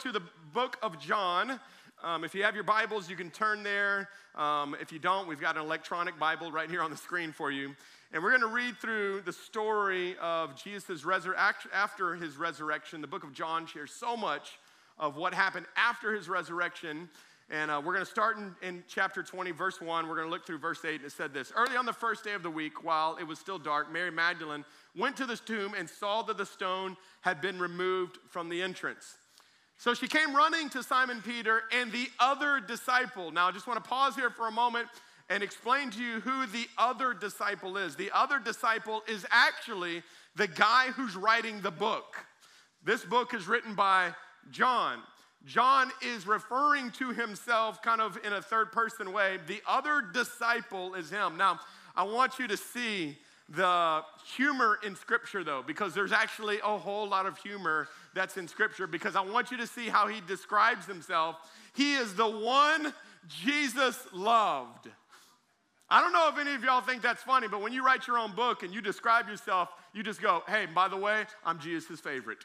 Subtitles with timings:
[0.00, 0.22] to the
[0.54, 1.58] book of John.
[2.04, 4.08] Um, if you have your Bibles, you can turn there.
[4.36, 7.50] Um, if you don't, we've got an electronic Bible right here on the screen for
[7.50, 7.74] you.
[8.12, 13.00] And we're going to read through the story of Jesus' resurrection after his resurrection.
[13.00, 14.60] The book of John shares so much
[15.00, 17.08] of what happened after his resurrection.
[17.50, 20.06] And uh, we're going to start in, in chapter 20, verse 1.
[20.06, 22.22] We're going to look through verse 8, and it said this Early on the first
[22.22, 24.64] day of the week, while it was still dark, Mary Magdalene
[24.96, 29.17] went to the tomb and saw that the stone had been removed from the entrance.
[29.78, 33.30] So she came running to Simon Peter and the other disciple.
[33.30, 34.88] Now, I just want to pause here for a moment
[35.30, 37.94] and explain to you who the other disciple is.
[37.94, 40.02] The other disciple is actually
[40.34, 42.16] the guy who's writing the book.
[42.84, 44.14] This book is written by
[44.50, 44.98] John.
[45.44, 49.38] John is referring to himself kind of in a third person way.
[49.46, 51.36] The other disciple is him.
[51.36, 51.60] Now,
[51.94, 53.16] I want you to see
[53.48, 54.02] the
[54.36, 58.86] humor in Scripture, though, because there's actually a whole lot of humor that's in Scripture,
[58.86, 61.36] because I want you to see how he describes himself.
[61.74, 62.92] He is the one
[63.28, 64.88] Jesus loved.
[65.90, 68.18] I don't know if any of y'all think that's funny, but when you write your
[68.18, 72.00] own book and you describe yourself, you just go, hey, by the way, I'm Jesus'
[72.00, 72.44] favorite.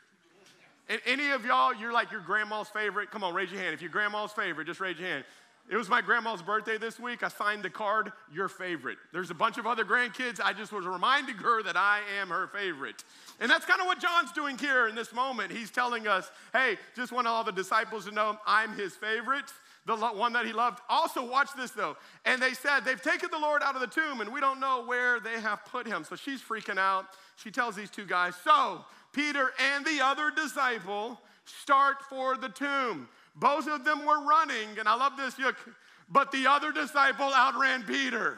[0.89, 3.11] And any of y'all, you're like your grandma's favorite?
[3.11, 3.73] Come on, raise your hand.
[3.73, 5.23] If you're grandma's favorite, just raise your hand.
[5.69, 7.23] It was my grandma's birthday this week.
[7.23, 8.97] I signed the card, your favorite.
[9.14, 10.42] There's a bunch of other grandkids.
[10.44, 13.03] I just was reminding her that I am her favorite.
[13.39, 15.52] And that's kind of what John's doing here in this moment.
[15.52, 19.45] He's telling us, hey, just want all the disciples to know I'm his favorite,
[19.86, 20.80] the one that he loved.
[20.89, 21.95] Also, watch this though.
[22.25, 24.83] And they said, they've taken the Lord out of the tomb and we don't know
[24.86, 26.03] where they have put him.
[26.03, 27.05] So she's freaking out.
[27.38, 28.83] She tells these two guys, so
[29.14, 33.08] Peter and the other disciple start for the tomb.
[33.36, 35.36] Both of them were running, and I love this,
[36.09, 38.38] but the other disciple outran Peter.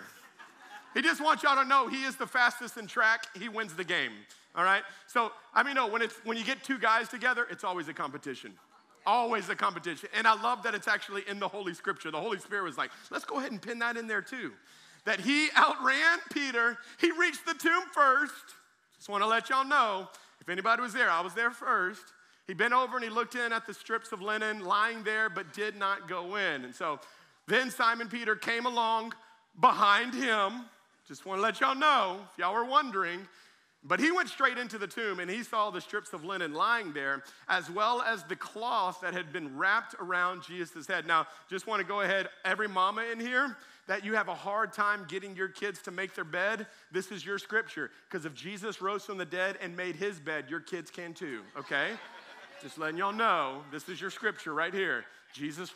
[0.94, 3.84] He just wants y'all to know he is the fastest in track, he wins the
[3.84, 4.12] game.
[4.56, 4.84] All right?
[5.08, 7.94] So, I mean, no, when, it's, when you get two guys together, it's always a
[7.94, 8.54] competition.
[9.06, 10.10] Always a competition.
[10.16, 12.10] And I love that it's actually in the Holy Scripture.
[12.12, 14.54] The Holy Spirit was like, let's go ahead and pin that in there too.
[15.04, 18.56] That he outran Peter, he reached the tomb first.
[18.98, 20.08] Just want to let y'all know
[20.40, 22.02] if anybody was there, I was there first.
[22.48, 25.54] He bent over and he looked in at the strips of linen lying there, but
[25.54, 26.64] did not go in.
[26.64, 27.00] And so
[27.48, 29.14] then Simon Peter came along
[29.60, 30.66] behind him.
[31.08, 33.28] Just want to let y'all know, if y'all were wondering.
[33.88, 36.92] But he went straight into the tomb and he saw the strips of linen lying
[36.94, 41.06] there, as well as the cloth that had been wrapped around Jesus' head.
[41.06, 43.56] Now, just want to go ahead, every mama in here,
[43.88, 47.24] that you have a hard time getting your kids to make their bed, this is
[47.24, 47.92] your scripture.
[48.10, 51.42] Because if Jesus rose from the dead and made his bed, your kids can too,
[51.56, 51.92] okay?
[52.66, 55.06] Just letting y'all know, this is your scripture right here.
[55.32, 55.72] Jesus,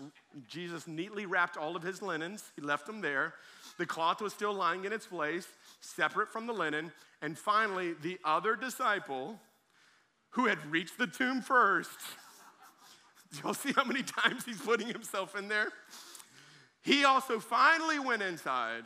[0.48, 3.36] Jesus neatly wrapped all of his linens, he left them there.
[3.78, 5.48] The cloth was still lying in its place,
[5.82, 6.92] separate from the linen.
[7.22, 9.40] And finally, the other disciple
[10.32, 12.00] who had reached the tomb first.
[13.44, 15.68] Y'all see how many times he's putting himself in there?
[16.82, 18.86] He also finally went inside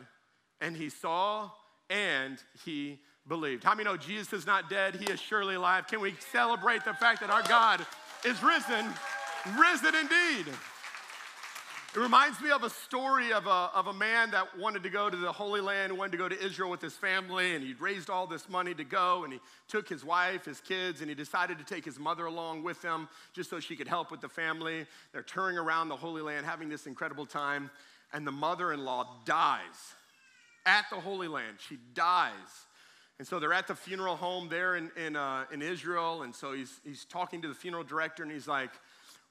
[0.60, 1.52] and he saw
[1.88, 2.98] and he
[3.28, 3.64] believed.
[3.64, 4.96] How many know Jesus is not dead?
[4.96, 5.86] He is surely alive.
[5.86, 7.84] Can we celebrate the fact that our God
[8.24, 8.86] is risen,
[9.58, 10.52] risen indeed?
[11.94, 15.08] It reminds me of a story of a, of a man that wanted to go
[15.08, 18.10] to the Holy Land, wanted to go to Israel with his family, and he'd raised
[18.10, 21.56] all this money to go, and he took his wife, his kids, and he decided
[21.58, 24.86] to take his mother along with him just so she could help with the family.
[25.12, 27.70] They're touring around the Holy Land, having this incredible time,
[28.12, 29.94] and the mother in law dies
[30.66, 31.58] at the Holy Land.
[31.68, 32.32] She dies.
[33.18, 36.22] And so they're at the funeral home there in, in, uh, in Israel.
[36.22, 38.70] And so he's, he's talking to the funeral director and he's like,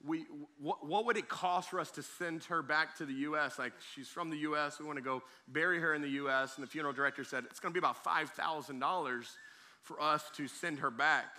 [0.06, 0.26] we,
[0.60, 3.58] what, what would it cost for us to send her back to the US?
[3.58, 4.80] Like, she's from the US.
[4.80, 6.56] We want to go bury her in the US.
[6.56, 9.26] And the funeral director said, it's going to be about $5,000
[9.82, 11.38] for us to send her back.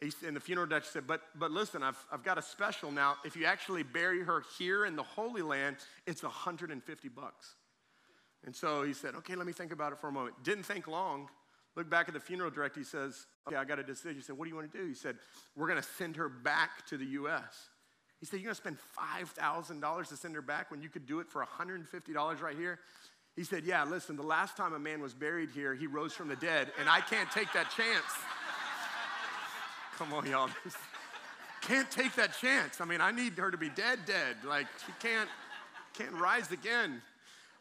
[0.00, 3.16] He, and the funeral director said, but, but listen, I've, I've got a special now.
[3.24, 5.76] If you actually bury her here in the Holy Land,
[6.06, 7.54] it's 150 bucks.
[8.44, 10.36] And so he said, okay, let me think about it for a moment.
[10.42, 11.28] Didn't think long.
[11.76, 12.80] Look back at the funeral director.
[12.80, 14.16] He says, Okay, I got a decision.
[14.16, 14.86] He said, What do you want to do?
[14.86, 15.16] He said,
[15.54, 17.68] We're going to send her back to the U.S.
[18.18, 18.78] He said, You're going to spend
[19.78, 22.78] $5,000 to send her back when you could do it for $150 right here?
[23.36, 26.28] He said, Yeah, listen, the last time a man was buried here, he rose from
[26.28, 28.04] the dead, and I can't take that chance.
[29.98, 30.48] Come on, y'all.
[31.60, 32.80] can't take that chance.
[32.80, 34.36] I mean, I need her to be dead, dead.
[34.44, 35.28] Like, she can't,
[35.94, 37.02] can't rise again.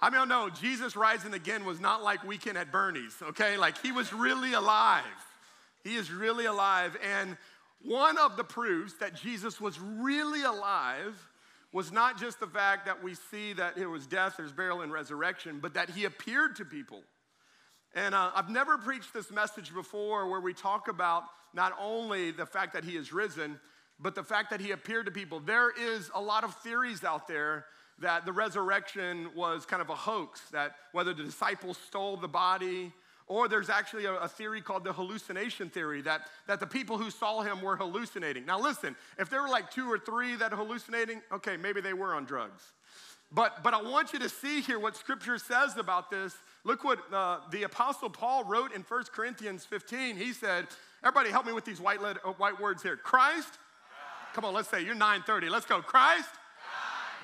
[0.01, 3.57] I mean, no, Jesus rising again was not like Weekend at Bernie's, okay?
[3.57, 5.03] Like he was really alive.
[5.83, 6.97] He is really alive.
[7.03, 7.37] And
[7.81, 11.15] one of the proofs that Jesus was really alive
[11.71, 14.91] was not just the fact that we see that it was death, there's burial, and
[14.91, 17.01] resurrection, but that he appeared to people.
[17.93, 22.45] And uh, I've never preached this message before where we talk about not only the
[22.45, 23.59] fact that he is risen,
[23.99, 25.39] but the fact that he appeared to people.
[25.39, 27.65] There is a lot of theories out there
[27.99, 32.91] that the resurrection was kind of a hoax, that whether the disciples stole the body,
[33.27, 37.09] or there's actually a, a, theory called the hallucination theory that, that the people who
[37.09, 38.45] saw him were hallucinating.
[38.45, 42.13] Now, listen, if there were like two or three that hallucinating, okay, maybe they were
[42.13, 42.61] on drugs.
[43.31, 46.35] But, but I want you to see here what scripture says about this.
[46.63, 50.15] Look what uh, the Apostle Paul wrote in 1 Corinthians 15.
[50.17, 50.67] He said,
[51.03, 52.95] Everybody, help me with these white, letter, uh, white words here.
[52.95, 53.57] Christ,
[54.35, 55.47] Come on, let's say you're 930.
[55.47, 55.81] Let's go.
[55.81, 56.27] Christ?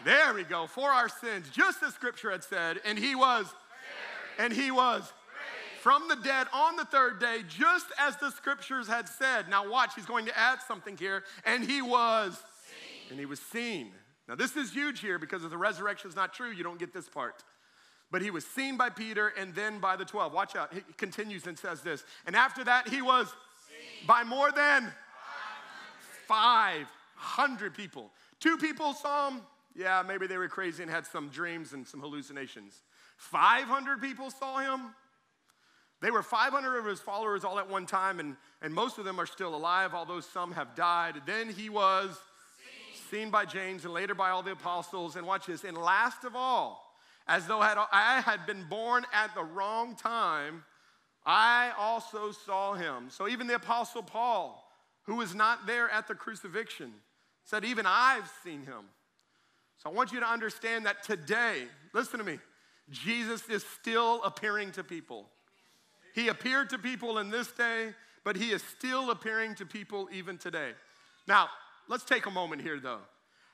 [0.04, 0.68] There we go.
[0.68, 3.46] For our sins, just as scripture had said, and he was,
[4.40, 5.12] and he was
[5.82, 9.50] from the dead on the third day, just as the scriptures had said.
[9.50, 11.24] Now, watch, he's going to add something here.
[11.46, 12.42] And he was,
[13.10, 13.92] and he was seen.
[14.28, 16.94] Now, this is huge here because if the resurrection is not true, you don't get
[16.94, 17.44] this part.
[18.12, 20.34] But he was seen by Peter and then by the 12.
[20.34, 20.74] Watch out.
[20.74, 22.04] He continues and says this.
[22.26, 24.08] And after that, he was seen.
[24.08, 24.92] by more than
[26.28, 26.88] 500
[27.22, 28.12] 100 people.
[28.40, 29.42] Two people saw him.
[29.76, 32.82] Yeah, maybe they were crazy and had some dreams and some hallucinations.
[33.18, 34.94] 500 people saw him.
[36.02, 39.20] They were 500 of his followers all at one time, and, and most of them
[39.20, 41.22] are still alive, although some have died.
[41.28, 42.18] Then he was
[43.10, 43.22] seen.
[43.22, 45.16] seen by James and later by all the apostles.
[45.16, 45.64] And watch this.
[45.64, 46.92] And last of all,
[47.28, 50.64] as though had, I had been born at the wrong time,
[51.24, 53.10] I also saw him.
[53.10, 54.68] So even the apostle Paul,
[55.04, 56.94] who was not there at the crucifixion,
[57.44, 58.86] said, Even I've seen him.
[59.82, 61.64] So I want you to understand that today,
[61.94, 62.40] listen to me,
[62.90, 65.28] Jesus is still appearing to people.
[66.14, 67.94] He appeared to people in this day,
[68.24, 70.72] but he is still appearing to people even today.
[71.28, 71.50] Now,
[71.88, 73.00] let's take a moment here though.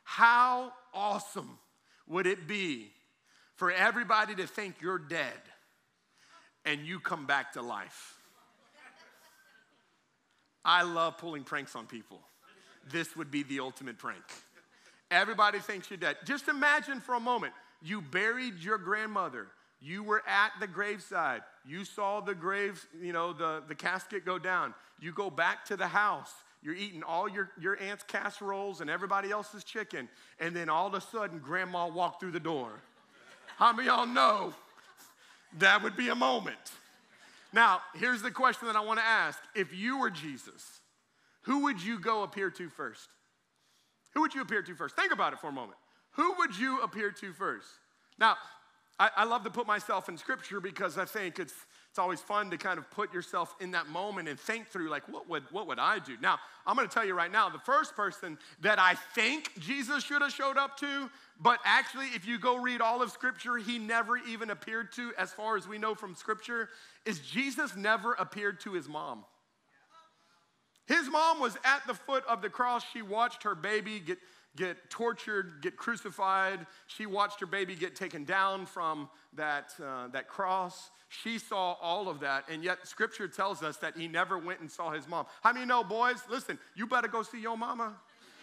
[0.03, 1.59] How awesome
[2.07, 2.91] would it be
[3.55, 5.31] for everybody to think you're dead
[6.65, 8.15] and you come back to life?
[10.65, 12.19] I love pulling pranks on people
[12.91, 14.23] this would be the ultimate prank.
[15.09, 16.17] Everybody thinks you're dead.
[16.25, 19.47] Just imagine for a moment you buried your grandmother.
[19.79, 21.41] You were at the graveside.
[21.65, 24.73] You saw the grave, you know, the, the casket go down.
[24.99, 26.33] You go back to the house.
[26.63, 30.09] You're eating all your, your aunt's casseroles and everybody else's chicken.
[30.39, 32.71] And then all of a sudden, grandma walked through the door.
[33.57, 34.53] How many y'all know
[35.59, 36.57] that would be a moment?
[37.53, 39.39] Now, here's the question that I want to ask.
[39.55, 40.81] If you were Jesus,
[41.43, 43.07] who would you go appear to first?
[44.13, 44.95] Who would you appear to first?
[44.95, 45.77] Think about it for a moment.
[46.11, 47.67] Who would you appear to first?
[48.19, 48.35] Now,
[48.99, 51.53] I, I, love to put myself in scripture because I think it's,
[51.91, 55.07] it's always fun to kind of put yourself in that moment and think through, like,
[55.07, 56.17] what would, what would I do?
[56.19, 60.23] Now, I'm gonna tell you right now, the first person that I think Jesus should
[60.23, 64.17] have showed up to, but actually, if you go read all of scripture, he never
[64.17, 66.69] even appeared to, as far as we know from scripture,
[67.05, 69.25] is Jesus never appeared to his mom.
[70.87, 72.83] His mom was at the foot of the cross.
[72.93, 74.17] She watched her baby get,
[74.55, 76.65] get tortured, get crucified.
[76.87, 80.89] She watched her baby get taken down from that, uh, that cross.
[81.09, 84.69] She saw all of that, and yet scripture tells us that he never went and
[84.69, 85.25] saw his mom.
[85.41, 86.17] How many know, boys?
[86.29, 87.93] Listen, you better go see your mama.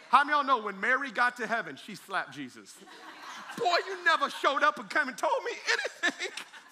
[0.09, 2.75] How many y'all know when Mary got to heaven, she slapped Jesus?
[3.59, 6.31] Boy, you never showed up and came and told me anything.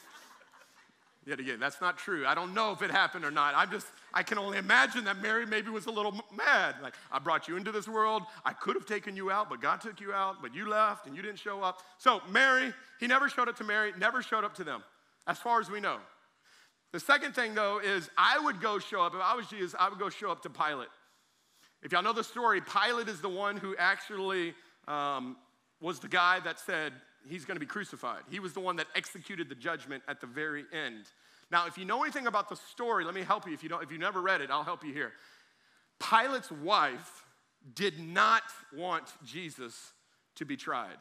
[1.25, 2.27] Yet again, that's not true.
[2.27, 3.55] I don't know if it happened or not.
[3.55, 6.75] I'm just, I can only imagine that Mary maybe was a little mad.
[6.83, 8.23] Like, I brought you into this world.
[8.45, 11.15] I could have taken you out, but God took you out, but you left and
[11.15, 11.83] you didn't show up.
[11.99, 14.83] So, Mary, he never showed up to Mary, never showed up to them,
[15.29, 15.99] as far as we know.
[16.93, 19.15] The second thing, though, is I would go show up.
[19.15, 20.89] If I was Jesus, I would go show up to Pilate.
[21.85, 24.55] If y'all know the story, Pilate is the one who actually
[24.89, 25.37] um,
[25.81, 26.93] was the guy that said,
[27.29, 28.23] he's going to be crucified.
[28.31, 31.05] He was the one that executed the judgment at the very end.
[31.51, 33.53] Now, if you know anything about the story, let me help you.
[33.53, 35.13] If you don't, if you never read it, I'll help you here.
[35.99, 37.25] Pilate's wife
[37.75, 38.43] did not
[38.75, 39.93] want Jesus
[40.37, 40.97] to be tried.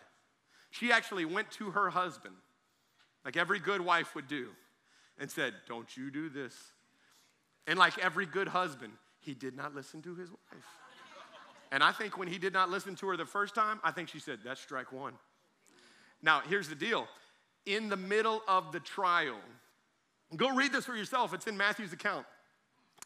[0.69, 2.35] She actually went to her husband,
[3.25, 4.49] like every good wife would do,
[5.17, 6.55] and said, Don't you do this.
[7.67, 10.65] And like every good husband, he did not listen to his wife.
[11.71, 14.09] And I think when he did not listen to her the first time, I think
[14.09, 15.13] she said, That's strike one.
[16.21, 17.07] Now, here's the deal
[17.65, 19.37] in the middle of the trial,
[20.35, 22.25] go read this for yourself, it's in Matthew's account.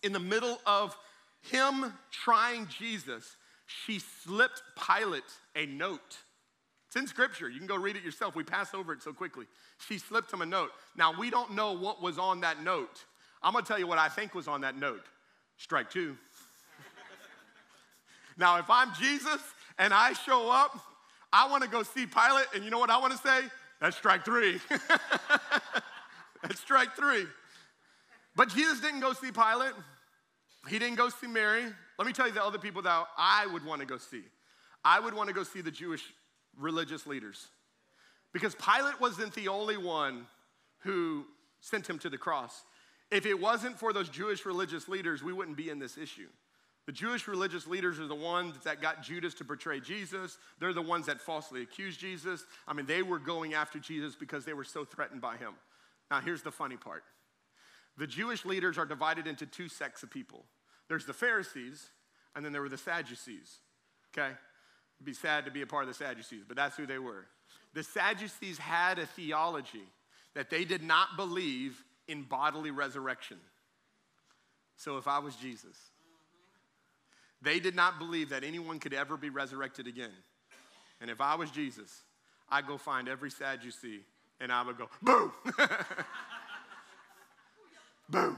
[0.03, 0.95] In the middle of
[1.41, 5.23] him trying Jesus, she slipped Pilate
[5.55, 6.17] a note.
[6.87, 7.49] It's in scripture.
[7.49, 8.35] You can go read it yourself.
[8.35, 9.45] We pass over it so quickly.
[9.87, 10.69] She slipped him a note.
[10.95, 13.05] Now, we don't know what was on that note.
[13.41, 15.05] I'm gonna tell you what I think was on that note
[15.57, 16.17] strike two.
[18.37, 19.41] now, if I'm Jesus
[19.77, 20.79] and I show up
[21.35, 23.41] I want to go see Pilate, and you know what I want to say?
[23.81, 24.57] That's strike three.
[26.41, 27.25] That's strike three.
[28.37, 29.73] But Jesus didn't go see Pilate.
[30.69, 31.65] He didn't go see Mary.
[31.97, 34.21] let me tell you the other people that I would want to go see.
[34.85, 36.03] I would want to go see the Jewish
[36.57, 37.47] religious leaders.
[38.31, 40.27] Because Pilate wasn't the only one
[40.79, 41.25] who
[41.59, 42.63] sent him to the cross.
[43.11, 46.29] If it wasn't for those Jewish religious leaders, we wouldn't be in this issue.
[46.85, 50.37] The Jewish religious leaders are the ones that got Judas to betray Jesus.
[50.59, 52.45] They're the ones that falsely accused Jesus.
[52.67, 55.53] I mean, they were going after Jesus because they were so threatened by him.
[56.11, 57.03] Now, here's the funny part
[57.97, 60.45] the Jewish leaders are divided into two sects of people
[60.87, 61.89] there's the Pharisees,
[62.35, 63.59] and then there were the Sadducees.
[64.13, 64.27] Okay?
[64.27, 67.25] It'd be sad to be a part of the Sadducees, but that's who they were.
[67.73, 69.83] The Sadducees had a theology
[70.35, 73.37] that they did not believe in bodily resurrection.
[74.77, 75.77] So if I was Jesus,
[77.45, 80.11] they did not believe that anyone could ever be resurrected again.
[80.99, 82.01] And if I was Jesus,
[82.49, 84.01] I'd go find every Sadducee
[84.41, 85.31] and I would go, boom!
[88.09, 88.37] boom!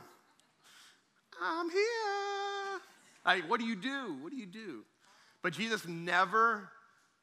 [1.41, 2.81] I'm here.
[3.25, 4.17] Like, what do you do?
[4.21, 4.83] What do you do?
[5.41, 6.69] But Jesus never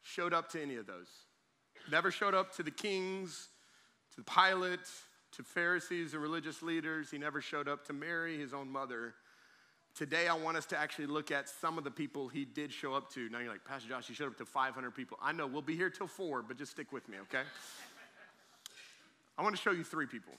[0.03, 1.09] showed up to any of those.
[1.91, 3.49] Never showed up to the kings,
[4.17, 4.81] to Pilate,
[5.33, 7.11] to Pharisees and religious leaders.
[7.11, 9.15] He never showed up to Mary, his own mother.
[9.95, 12.95] Today, I want us to actually look at some of the people he did show
[12.95, 13.29] up to.
[13.29, 15.17] Now you're like, Pastor Josh, he showed up to 500 people.
[15.23, 17.43] I know, we'll be here till four, but just stick with me, okay?
[19.39, 20.33] I want to show you three people.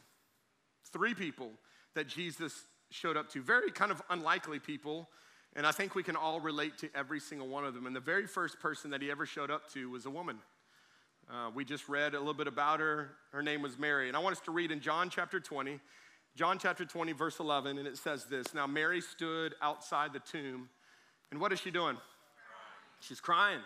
[0.91, 1.51] Three people
[1.93, 3.41] that Jesus showed up to.
[3.41, 5.07] Very kind of unlikely people,
[5.55, 7.87] and I think we can all relate to every single one of them.
[7.87, 10.37] And the very first person that he ever showed up to was a woman.
[11.29, 13.11] Uh, we just read a little bit about her.
[13.31, 14.09] Her name was Mary.
[14.09, 15.79] And I want us to read in John chapter 20.
[16.35, 20.69] John chapter 20, verse 11, and it says this Now Mary stood outside the tomb,
[21.31, 21.97] and what is she doing?
[22.99, 23.61] She's crying.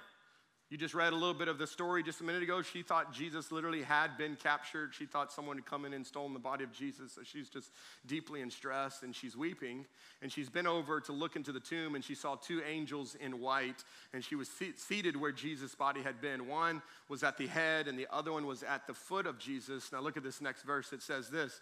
[0.70, 2.62] You just read a little bit of the story just a minute ago.
[2.62, 4.94] She thought Jesus literally had been captured.
[4.94, 7.14] She thought someone had come in and stolen the body of Jesus.
[7.14, 7.72] So she's just
[8.06, 9.88] deeply in stress and she's weeping.
[10.22, 13.40] And she's been over to look into the tomb and she saw two angels in
[13.40, 13.84] white.
[14.14, 16.48] And she was seated where Jesus' body had been.
[16.48, 19.92] One was at the head and the other one was at the foot of Jesus.
[19.92, 20.94] Now look at this next verse.
[20.94, 21.62] It says this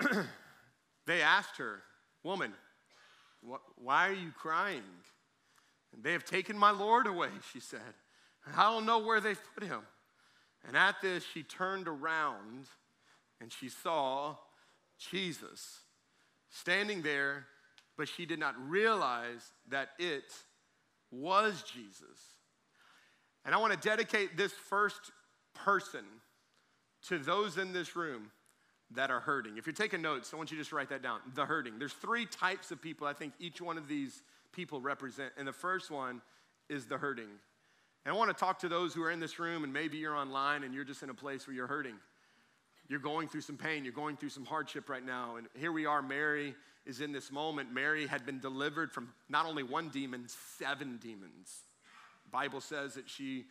[1.08, 1.82] They asked her,
[2.22, 2.52] Woman,
[3.76, 4.82] why are you crying?
[6.02, 7.80] They have taken my Lord away, she said.
[8.54, 9.80] I don't know where they've put him.
[10.66, 12.66] And at this, she turned around
[13.40, 14.36] and she saw
[14.98, 15.80] Jesus
[16.50, 17.46] standing there,
[17.96, 20.34] but she did not realize that it
[21.10, 22.18] was Jesus.
[23.46, 25.10] And I want to dedicate this first
[25.54, 26.04] person
[27.06, 28.30] to those in this room
[28.94, 29.58] that are hurting.
[29.58, 31.20] If you're taking notes, I want you to just write that down.
[31.34, 31.78] The hurting.
[31.78, 35.32] There's three types of people I think each one of these people represent.
[35.36, 36.22] And the first one
[36.68, 37.28] is the hurting.
[38.04, 40.16] And I want to talk to those who are in this room and maybe you're
[40.16, 41.96] online and you're just in a place where you're hurting.
[42.88, 45.36] You're going through some pain, you're going through some hardship right now.
[45.36, 46.54] And here we are, Mary
[46.86, 47.70] is in this moment.
[47.72, 50.24] Mary had been delivered from not only one demon,
[50.58, 51.64] seven demons.
[52.24, 53.44] The Bible says that she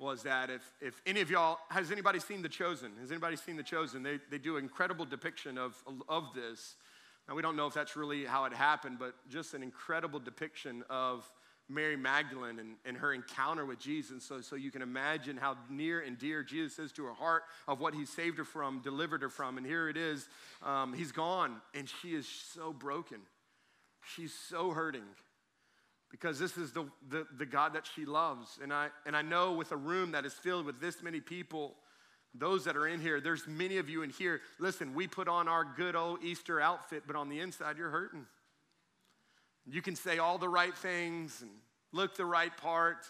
[0.00, 2.92] was that if, if any of y'all, has anybody seen The Chosen?
[3.00, 4.02] Has anybody seen The Chosen?
[4.02, 5.76] They, they do an incredible depiction of,
[6.08, 6.76] of this.
[7.28, 10.82] Now, we don't know if that's really how it happened, but just an incredible depiction
[10.88, 11.30] of
[11.68, 14.24] Mary Magdalene and, and her encounter with Jesus.
[14.24, 17.78] So, so you can imagine how near and dear Jesus is to her heart of
[17.78, 19.58] what he saved her from, delivered her from.
[19.58, 20.28] And here it is.
[20.62, 23.18] Um, he's gone, and she is so broken.
[24.16, 25.04] She's so hurting
[26.10, 28.58] because this is the, the, the God that she loves.
[28.62, 31.76] And I, and I know with a room that is filled with this many people,
[32.34, 34.40] those that are in here, there's many of you in here.
[34.58, 38.26] Listen, we put on our good old Easter outfit, but on the inside, you're hurting.
[39.66, 41.50] You can say all the right things and
[41.92, 43.06] look the right part,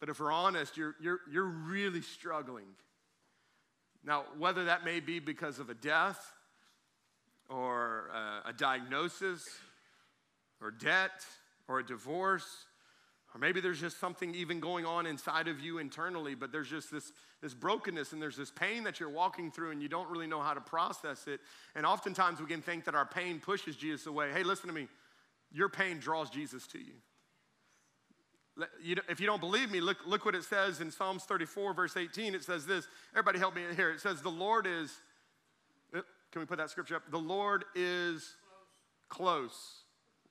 [0.00, 2.66] but if we're honest, you're, you're, you're really struggling.
[4.04, 6.32] Now, whether that may be because of a death
[7.48, 9.46] or a, a diagnosis
[10.60, 11.24] or debt
[11.68, 12.66] or a divorce,
[13.34, 16.90] or maybe there's just something even going on inside of you internally, but there's just
[16.90, 20.26] this, this brokenness and there's this pain that you're walking through and you don't really
[20.26, 21.40] know how to process it.
[21.74, 24.30] And oftentimes we can think that our pain pushes Jesus away.
[24.32, 24.88] Hey, listen to me.
[25.52, 26.94] Your pain draws Jesus to you.
[29.08, 32.34] If you don't believe me, look, look what it says in Psalms 34, verse 18.
[32.34, 32.88] It says this.
[33.12, 33.90] Everybody help me here.
[33.90, 34.92] It says, The Lord is,
[35.94, 36.00] uh,
[36.32, 37.08] can we put that scripture up?
[37.10, 38.34] The Lord is
[39.08, 39.50] close.
[39.50, 39.54] close.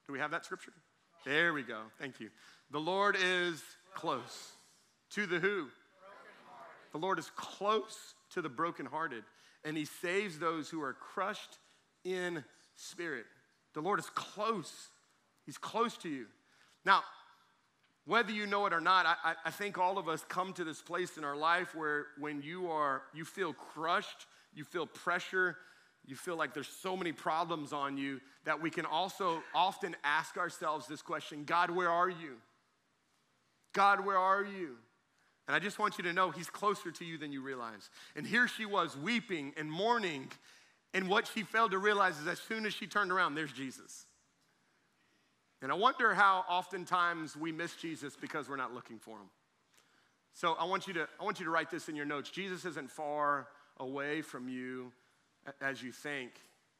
[0.08, 0.74] Do we have that scripture?
[1.27, 1.81] There we go.
[2.00, 2.29] Thank you.
[2.72, 3.62] The Lord is
[3.93, 4.51] close.
[5.12, 5.67] To the who?
[6.93, 9.24] The Lord is close to the brokenhearted,
[9.63, 11.57] and he saves those who are crushed
[12.05, 12.43] in
[12.75, 13.25] spirit.
[13.74, 14.89] The Lord is close
[15.48, 16.25] He's close to you.
[16.86, 17.01] Now,
[18.05, 20.81] whether you know it or not, I, I, think all of us come to this
[20.81, 25.55] place in our life where when you are, you feel crushed, you feel pressure,
[26.07, 30.37] you feel like there's so many problems on you that we can also often ask
[30.37, 32.37] ourselves this question God, where are you?
[33.73, 34.77] God, where are you?
[35.47, 37.89] And I just want you to know He's closer to you than you realize.
[38.15, 40.29] And here she was weeping and mourning.
[40.93, 44.05] And what she failed to realize is as soon as she turned around, there's Jesus.
[45.61, 49.29] And I wonder how oftentimes we miss Jesus because we're not looking for him.
[50.33, 52.29] So I want you to, I want you to write this in your notes.
[52.29, 53.47] Jesus isn't far
[53.79, 54.91] away from you
[55.62, 56.32] as you think,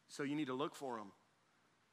[0.08, 1.12] so you need to look for him.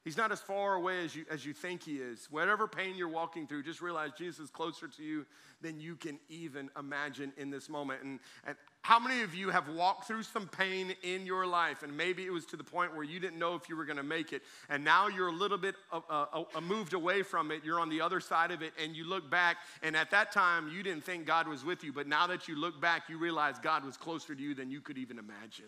[0.05, 2.29] He's not as far away as you, as you think he is.
[2.31, 5.25] Whatever pain you're walking through, just realize Jesus is closer to you
[5.63, 8.03] than you can even imagine in this moment.
[8.03, 11.83] And, and how many of you have walked through some pain in your life?
[11.83, 13.97] And maybe it was to the point where you didn't know if you were going
[13.97, 14.43] to make it.
[14.69, 17.65] And now you're a little bit uh, uh, uh, moved away from it.
[17.65, 18.75] You're on the other side of it.
[18.79, 19.57] And you look back.
[19.83, 21.95] And at that time, you didn't think God was with you.
[21.95, 24.83] But now that you look back, you realize God was closer to you than you
[24.83, 25.65] could even imagine.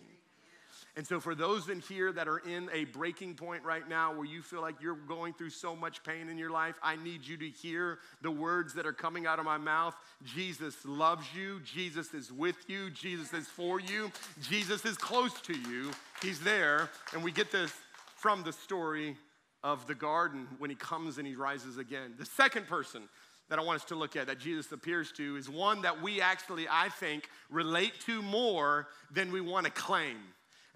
[0.97, 4.25] And so, for those in here that are in a breaking point right now where
[4.25, 7.37] you feel like you're going through so much pain in your life, I need you
[7.37, 9.95] to hear the words that are coming out of my mouth.
[10.25, 11.61] Jesus loves you.
[11.61, 12.89] Jesus is with you.
[12.89, 14.11] Jesus is for you.
[14.41, 15.91] Jesus is close to you.
[16.23, 16.89] He's there.
[17.13, 17.75] And we get this
[18.17, 19.19] from the story
[19.63, 22.15] of the garden when he comes and he rises again.
[22.19, 23.03] The second person
[23.51, 26.23] that I want us to look at that Jesus appears to is one that we
[26.23, 30.17] actually, I think, relate to more than we want to claim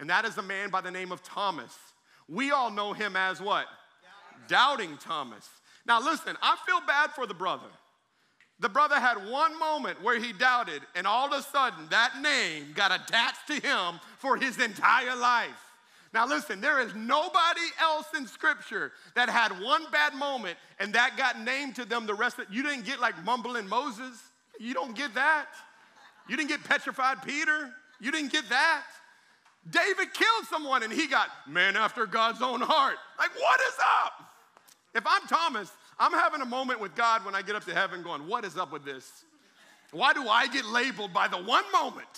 [0.00, 1.76] and that is a man by the name of Thomas.
[2.28, 3.66] We all know him as what?
[4.48, 5.48] Doubting, Doubting Thomas.
[5.86, 7.68] Now, listen, I feel bad for the brother.
[8.60, 12.72] The brother had one moment where he doubted, and all of a sudden, that name
[12.74, 15.50] got attached to him for his entire life.
[16.12, 21.16] Now, listen, there is nobody else in Scripture that had one bad moment and that
[21.16, 24.20] got named to them the rest of You didn't get like mumbling Moses.
[24.58, 25.46] You don't get that.
[26.28, 27.70] You didn't get petrified Peter.
[28.00, 28.82] You didn't get that.
[29.68, 32.96] David killed someone and he got man after God's own heart.
[33.18, 33.74] Like, what is
[34.04, 34.30] up?
[34.94, 38.02] If I'm Thomas, I'm having a moment with God when I get up to heaven
[38.02, 39.24] going, what is up with this?
[39.92, 42.08] Why do I get labeled by the one moment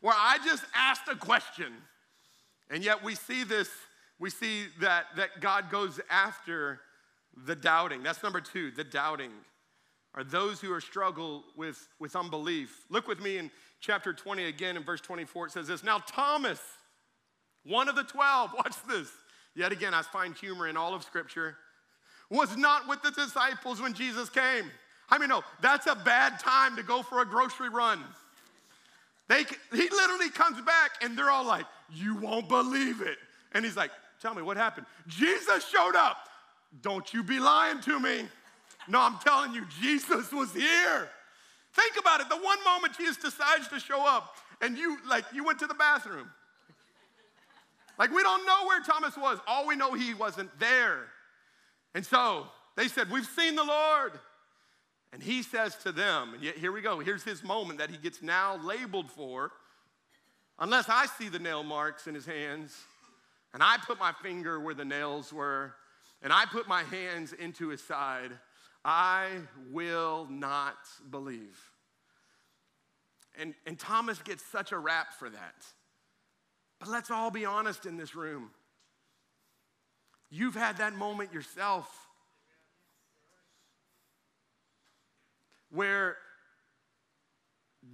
[0.00, 1.72] where I just asked a question?
[2.70, 3.68] And yet we see this,
[4.18, 6.80] we see that, that God goes after
[7.46, 8.02] the doubting.
[8.02, 9.32] That's number two, the doubting.
[10.14, 12.84] Are those who are struggle with, with unbelief.
[12.90, 15.46] Look with me in chapter 20 again in verse 24.
[15.46, 16.60] It says this Now Thomas,
[17.64, 19.08] one of the 12, watch this.
[19.54, 21.56] Yet again, I find humor in all of Scripture.
[22.30, 24.64] Was not with the disciples when Jesus came.
[25.10, 28.02] I mean, no, that's a bad time to go for a grocery run.
[29.28, 33.18] They, he literally comes back and they're all like, You won't believe it.
[33.52, 33.90] And he's like,
[34.22, 34.86] Tell me what happened.
[35.08, 36.28] Jesus showed up.
[36.80, 38.22] Don't you be lying to me.
[38.88, 41.08] No, I'm telling you, Jesus was here.
[41.74, 42.28] Think about it.
[42.28, 45.74] The one moment Jesus decides to show up and you like you went to the
[45.74, 46.30] bathroom.
[47.98, 49.38] Like, we don't know where Thomas was.
[49.46, 51.06] All we know, he wasn't there.
[51.94, 54.12] And so they said, We've seen the Lord.
[55.12, 57.98] And he says to them, and yet here we go, here's his moment that he
[57.98, 59.52] gets now labeled for.
[60.58, 62.74] Unless I see the nail marks in his hands,
[63.52, 65.74] and I put my finger where the nails were,
[66.22, 68.30] and I put my hands into his side,
[68.84, 69.28] I
[69.70, 70.76] will not
[71.10, 71.58] believe.
[73.38, 75.66] And, and Thomas gets such a rap for that.
[76.82, 78.50] But let's all be honest in this room.
[80.30, 81.88] You've had that moment yourself
[85.70, 86.16] where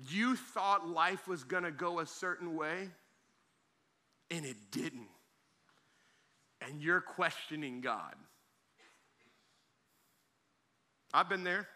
[0.09, 2.89] you thought life was going to go a certain way
[4.31, 5.11] and it didn't.
[6.63, 8.15] And you're questioning God.
[11.13, 11.69] I've been there.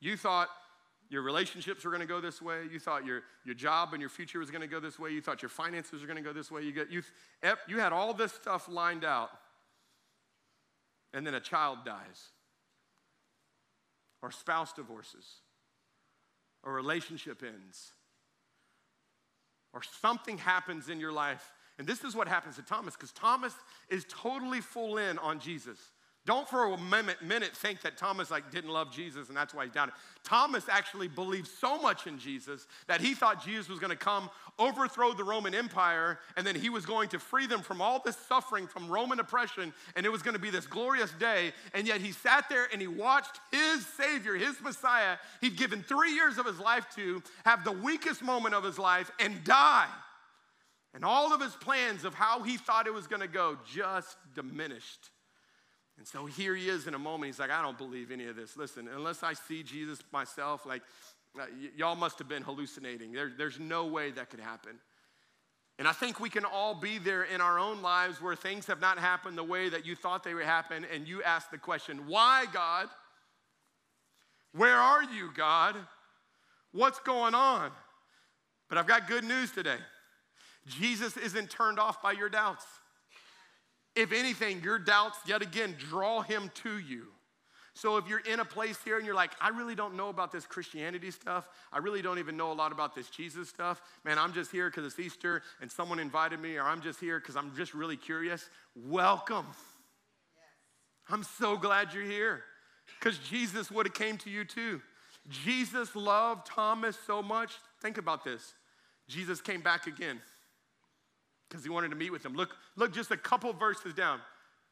[0.00, 0.50] You thought
[1.12, 2.62] your relationships were going to go this way.
[2.72, 5.10] You thought your, your job and your future was going to go this way.
[5.10, 6.62] You thought your finances were going to go this way.
[6.62, 7.02] You, get, you,
[7.68, 9.28] you had all this stuff lined out.
[11.12, 12.30] And then a child dies,
[14.22, 15.26] or spouse divorces,
[16.62, 17.92] or relationship ends,
[19.74, 21.52] or something happens in your life.
[21.78, 23.52] And this is what happens to Thomas, because Thomas
[23.90, 25.78] is totally full in on Jesus.
[26.24, 29.74] Don't for a minute think that Thomas like didn't love Jesus and that's why he's
[29.74, 29.90] down.
[30.22, 34.30] Thomas actually believed so much in Jesus that he thought Jesus was going to come
[34.56, 38.16] overthrow the Roman Empire and then he was going to free them from all this
[38.16, 41.52] suffering from Roman oppression and it was going to be this glorious day.
[41.74, 46.12] And yet he sat there and he watched his Savior, his Messiah, he'd given three
[46.12, 49.88] years of his life to, have the weakest moment of his life and die.
[50.94, 54.16] And all of his plans of how he thought it was going to go just
[54.36, 55.10] diminished.
[56.02, 57.26] And so here he is in a moment.
[57.26, 58.56] He's like, I don't believe any of this.
[58.56, 60.82] Listen, unless I see Jesus myself, like,
[61.38, 63.12] uh, y- y'all must have been hallucinating.
[63.12, 64.80] There, there's no way that could happen.
[65.78, 68.80] And I think we can all be there in our own lives where things have
[68.80, 72.08] not happened the way that you thought they would happen, and you ask the question,
[72.08, 72.88] Why, God?
[74.56, 75.76] Where are you, God?
[76.72, 77.70] What's going on?
[78.68, 79.78] But I've got good news today.
[80.66, 82.66] Jesus isn't turned off by your doubts.
[83.94, 87.08] If anything, your doubts yet again draw him to you.
[87.74, 90.30] So if you're in a place here and you're like, I really don't know about
[90.30, 94.18] this Christianity stuff, I really don't even know a lot about this Jesus stuff, man,
[94.18, 97.34] I'm just here because it's Easter and someone invited me, or I'm just here because
[97.34, 99.46] I'm just really curious, welcome.
[101.08, 102.42] I'm so glad you're here
[102.98, 104.82] because Jesus would have came to you too.
[105.28, 107.52] Jesus loved Thomas so much.
[107.80, 108.52] Think about this.
[109.08, 110.20] Jesus came back again
[111.52, 112.34] because he wanted to meet with him.
[112.34, 114.20] Look, look just a couple verses down.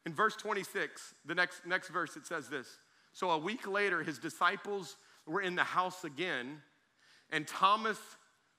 [0.07, 2.67] In verse 26, the next, next verse, it says this.
[3.13, 6.57] So a week later, his disciples were in the house again,
[7.29, 7.99] and Thomas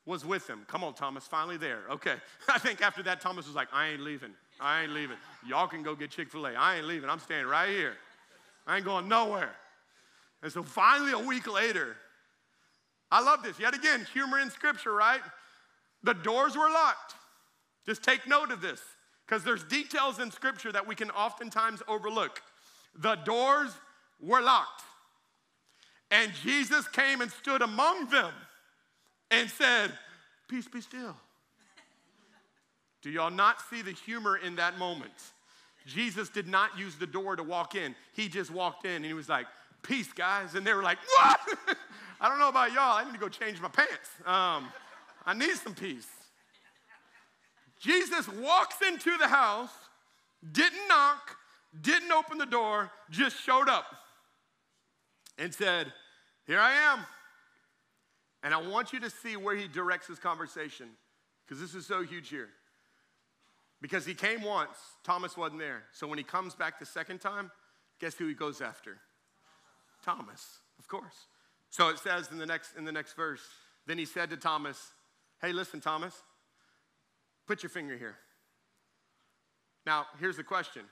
[0.06, 0.64] was with him.
[0.68, 1.80] Come on, Thomas, finally there.
[1.90, 2.14] Okay.
[2.48, 4.34] I think after that, Thomas was like, I ain't leaving.
[4.60, 5.16] I ain't leaving.
[5.44, 6.52] Y'all can go get Chick fil A.
[6.52, 7.10] I ain't leaving.
[7.10, 7.94] I'm staying right here.
[8.68, 9.56] I ain't going nowhere.
[10.44, 11.96] And so finally, a week later,
[13.10, 13.58] I love this.
[13.58, 15.20] Yet again, humor in scripture, right?
[16.04, 17.16] The doors were locked.
[17.86, 18.80] Just take note of this
[19.26, 22.42] because there's details in scripture that we can oftentimes overlook.
[22.98, 23.70] The doors
[24.20, 24.82] were locked.
[26.10, 28.32] And Jesus came and stood among them
[29.30, 29.92] and said,
[30.48, 31.16] Peace be still.
[33.00, 35.12] Do y'all not see the humor in that moment?
[35.86, 37.94] Jesus did not use the door to walk in.
[38.12, 39.46] He just walked in and he was like,
[39.82, 40.54] Peace, guys.
[40.54, 41.40] And they were like, What?
[42.20, 42.96] I don't know about y'all.
[42.96, 44.10] I need to go change my pants.
[44.26, 44.68] Um,
[45.26, 46.06] I need some peace.
[47.82, 49.72] Jesus walks into the house,
[50.52, 51.36] didn't knock,
[51.80, 53.86] didn't open the door, just showed up
[55.36, 55.92] and said,
[56.46, 57.00] Here I am.
[58.44, 60.90] And I want you to see where he directs his conversation,
[61.44, 62.50] because this is so huge here.
[63.80, 65.82] Because he came once, Thomas wasn't there.
[65.92, 67.50] So when he comes back the second time,
[68.00, 68.98] guess who he goes after?
[70.04, 71.26] Thomas, of course.
[71.70, 73.42] So it says in the next in the next verse,
[73.88, 74.92] then he said to Thomas,
[75.40, 76.14] "Hey, listen, Thomas.
[77.52, 78.16] Put your finger here."
[79.84, 80.86] Now, here's the question.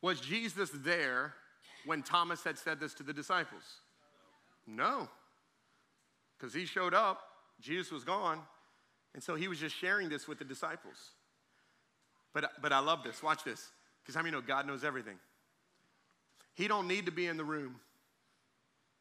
[0.00, 1.34] Was Jesus there
[1.84, 3.64] when Thomas had said this to the disciples?
[4.66, 5.10] No.
[6.38, 7.20] Because he showed up,
[7.60, 8.40] Jesus was gone,
[9.12, 11.10] and so he was just sharing this with the disciples.
[12.32, 13.22] But, but I love this.
[13.22, 13.72] Watch this.
[14.02, 15.18] Because how many know God knows everything?
[16.54, 17.78] He don't need to be in the room.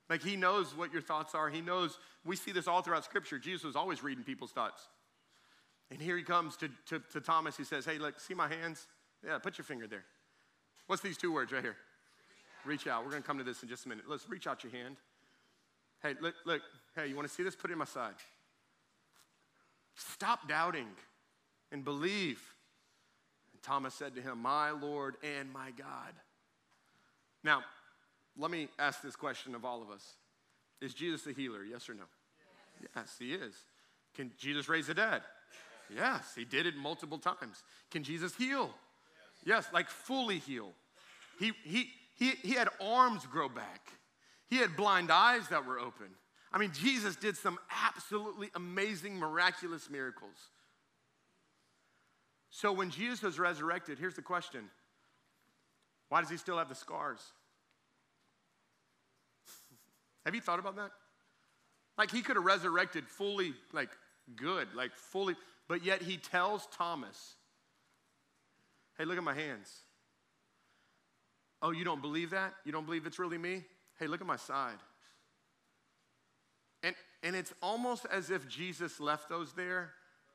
[0.09, 1.49] Like he knows what your thoughts are.
[1.49, 3.39] He knows, we see this all throughout scripture.
[3.39, 4.89] Jesus was always reading people's thoughts.
[5.91, 7.57] And here he comes to, to, to Thomas.
[7.57, 8.87] He says, Hey, look, see my hands?
[9.25, 10.05] Yeah, put your finger there.
[10.87, 11.75] What's these two words right here?
[12.65, 13.03] Reach out.
[13.03, 14.05] We're going to come to this in just a minute.
[14.07, 14.95] Let's reach out your hand.
[16.01, 16.61] Hey, look, look.
[16.95, 17.55] Hey, you want to see this?
[17.55, 18.13] Put it in my side.
[19.95, 20.87] Stop doubting
[21.71, 22.41] and believe.
[23.53, 26.13] And Thomas said to him, My Lord and my God.
[27.43, 27.63] Now,
[28.37, 30.13] let me ask this question of all of us
[30.79, 31.63] Is Jesus a healer?
[31.63, 32.03] Yes or no?
[32.81, 33.53] Yes, yes he is.
[34.15, 35.21] Can Jesus raise the dead?
[35.95, 37.63] Yes, he did it multiple times.
[37.89, 38.69] Can Jesus heal?
[39.45, 40.71] Yes, yes like fully heal.
[41.39, 43.91] He, he, he, he had arms grow back,
[44.49, 46.07] he had blind eyes that were open.
[46.53, 50.35] I mean, Jesus did some absolutely amazing, miraculous miracles.
[52.49, 54.69] So when Jesus was resurrected, here's the question
[56.09, 57.21] why does he still have the scars?
[60.25, 60.91] have you thought about that?
[61.97, 63.89] Like he could have resurrected fully, like
[64.35, 65.35] good, like fully,
[65.71, 67.35] but yet he tells Thomas,
[68.97, 69.73] hey, look at my hands.
[71.61, 72.55] Oh, you don't believe that?
[72.65, 73.63] You don't believe it's really me?
[73.97, 74.75] Hey, look at my side.
[76.83, 79.93] And, and it's almost as if Jesus left those there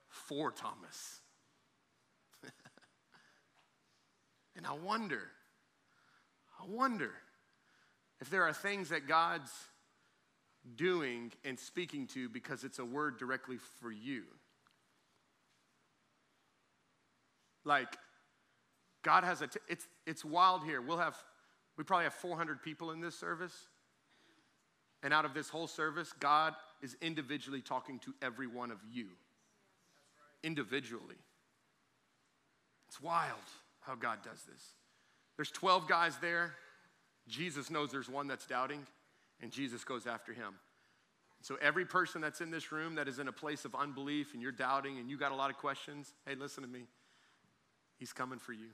[0.08, 1.20] for Thomas.
[4.56, 5.20] and I wonder,
[6.58, 7.12] I wonder
[8.22, 9.52] if there are things that God's
[10.76, 14.22] doing and speaking to because it's a word directly for you.
[17.66, 17.98] Like,
[19.02, 20.80] God has a, t- it's, it's wild here.
[20.80, 21.16] We'll have,
[21.76, 23.52] we probably have 400 people in this service.
[25.02, 29.08] And out of this whole service, God is individually talking to every one of you.
[30.42, 31.16] Individually.
[32.88, 33.38] It's wild
[33.80, 34.62] how God does this.
[35.36, 36.54] There's 12 guys there.
[37.28, 38.86] Jesus knows there's one that's doubting,
[39.42, 40.54] and Jesus goes after him.
[41.42, 44.42] So, every person that's in this room that is in a place of unbelief and
[44.42, 46.86] you're doubting and you got a lot of questions, hey, listen to me.
[47.98, 48.70] He's coming for you.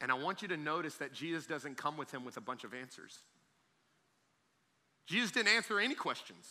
[0.00, 2.64] And I want you to notice that Jesus doesn't come with him with a bunch
[2.64, 3.18] of answers.
[5.06, 6.46] Jesus didn't answer any questions.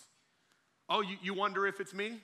[0.90, 2.20] Oh, you, you wonder if it's me?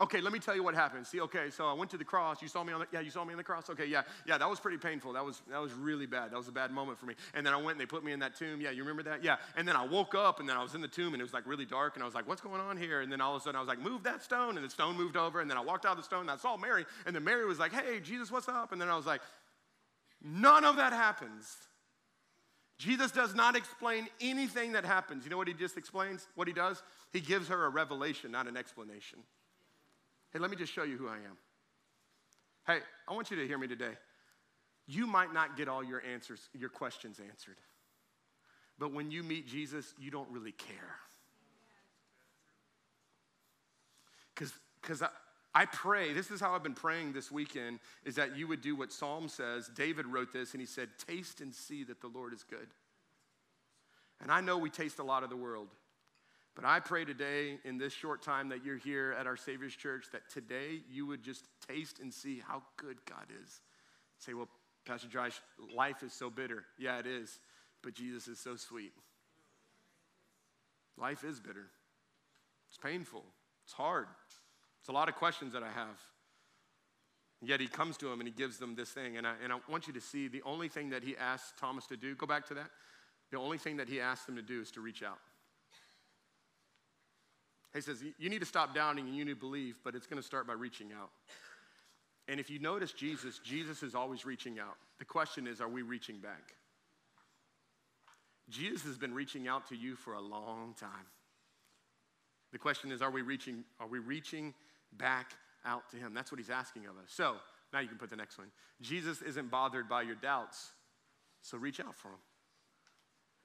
[0.00, 1.06] Okay, let me tell you what happened.
[1.06, 2.42] See, okay, so I went to the cross.
[2.42, 3.70] You saw me on the, yeah, you saw me on the cross?
[3.70, 5.12] Okay, yeah, yeah, that was pretty painful.
[5.12, 6.32] That was, that was really bad.
[6.32, 7.14] That was a bad moment for me.
[7.34, 8.60] And then I went and they put me in that tomb.
[8.60, 9.22] Yeah, you remember that?
[9.22, 9.36] Yeah.
[9.56, 11.32] And then I woke up and then I was in the tomb and it was
[11.32, 13.02] like really dark and I was like, what's going on here?
[13.02, 14.56] And then all of a sudden I was like, move that stone.
[14.56, 16.36] And the stone moved over and then I walked out of the stone and I
[16.36, 16.84] saw Mary.
[17.06, 18.72] And then Mary was like, hey, Jesus, what's up?
[18.72, 19.20] And then I was like,
[20.22, 21.54] none of that happens.
[22.78, 25.24] Jesus does not explain anything that happens.
[25.24, 26.26] You know what he just explains?
[26.34, 26.82] What he does?
[27.12, 29.20] He gives her a revelation, not an explanation.
[30.34, 31.38] Hey, let me just show you who I am.
[32.66, 33.92] Hey, I want you to hear me today.
[34.88, 37.56] You might not get all your answers, your questions answered.
[38.76, 40.96] But when you meet Jesus, you don't really care.
[44.34, 45.08] Because I,
[45.54, 48.74] I pray, this is how I've been praying this weekend, is that you would do
[48.74, 49.70] what Psalm says.
[49.72, 52.66] David wrote this and he said, Taste and see that the Lord is good.
[54.20, 55.68] And I know we taste a lot of the world.
[56.54, 60.06] But I pray today, in this short time that you're here at our Savior's Church,
[60.12, 63.60] that today you would just taste and see how good God is.
[64.18, 64.48] Say, well,
[64.86, 65.40] Pastor Josh,
[65.74, 66.64] life is so bitter.
[66.78, 67.40] Yeah, it is.
[67.82, 68.92] But Jesus is so sweet.
[70.96, 71.66] Life is bitter,
[72.68, 73.24] it's painful,
[73.64, 74.06] it's hard.
[74.80, 75.98] It's a lot of questions that I have.
[77.40, 79.16] Yet he comes to him and he gives them this thing.
[79.16, 81.86] And I, and I want you to see the only thing that he asks Thomas
[81.86, 82.70] to do, go back to that.
[83.30, 85.18] The only thing that he asked them to do is to reach out.
[87.74, 90.20] He says, You need to stop doubting and you need to believe, but it's going
[90.20, 91.10] to start by reaching out.
[92.28, 94.76] And if you notice Jesus, Jesus is always reaching out.
[94.98, 96.54] The question is, are we reaching back?
[98.48, 101.06] Jesus has been reaching out to you for a long time.
[102.52, 104.54] The question is, are we reaching, are we reaching
[104.96, 105.32] back
[105.64, 106.14] out to him.
[106.14, 107.08] That's what he's asking of us.
[107.08, 107.36] So
[107.72, 108.48] now you can put the next one.
[108.80, 110.72] Jesus isn't bothered by your doubts,
[111.42, 112.20] so reach out for him.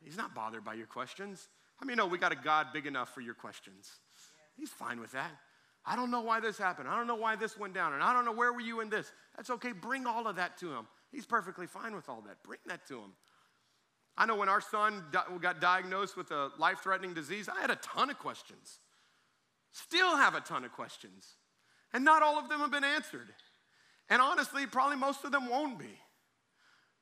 [0.03, 1.47] He's not bothered by your questions.
[1.81, 3.89] I mean, no, we got a God big enough for your questions.
[4.59, 5.31] He's fine with that.
[5.85, 6.89] I don't know why this happened.
[6.89, 7.93] I don't know why this went down.
[7.93, 9.11] And I don't know where were you in this.
[9.35, 9.71] That's okay.
[9.71, 10.87] Bring all of that to him.
[11.11, 12.43] He's perfectly fine with all that.
[12.43, 13.13] Bring that to him.
[14.17, 17.77] I know when our son got diagnosed with a life threatening disease, I had a
[17.77, 18.79] ton of questions.
[19.71, 21.25] Still have a ton of questions.
[21.93, 23.29] And not all of them have been answered.
[24.09, 25.99] And honestly, probably most of them won't be.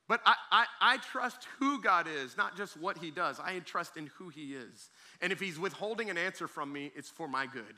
[0.08, 3.40] But I, I, I, trust who God is, not just what He does.
[3.40, 4.90] I trust in who He is.
[5.22, 7.76] And if He's withholding an answer from me, it's for my good.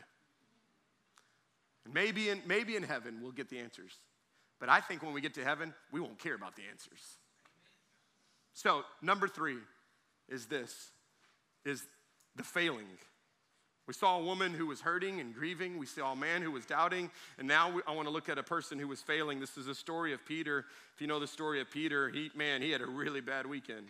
[1.84, 3.98] And maybe in, maybe in heaven we'll get the answers.
[4.62, 7.18] But I think when we get to heaven, we won't care about the answers.
[8.54, 9.58] So, number three
[10.30, 10.92] is this
[11.66, 11.86] is
[12.38, 12.88] the failing.
[13.90, 15.80] We saw a woman who was hurting and grieving.
[15.80, 17.10] We saw a man who was doubting.
[17.40, 19.40] And now we, I want to look at a person who was failing.
[19.40, 20.66] This is a story of Peter.
[20.94, 23.88] If you know the story of Peter, he, man, he had a really bad weekend.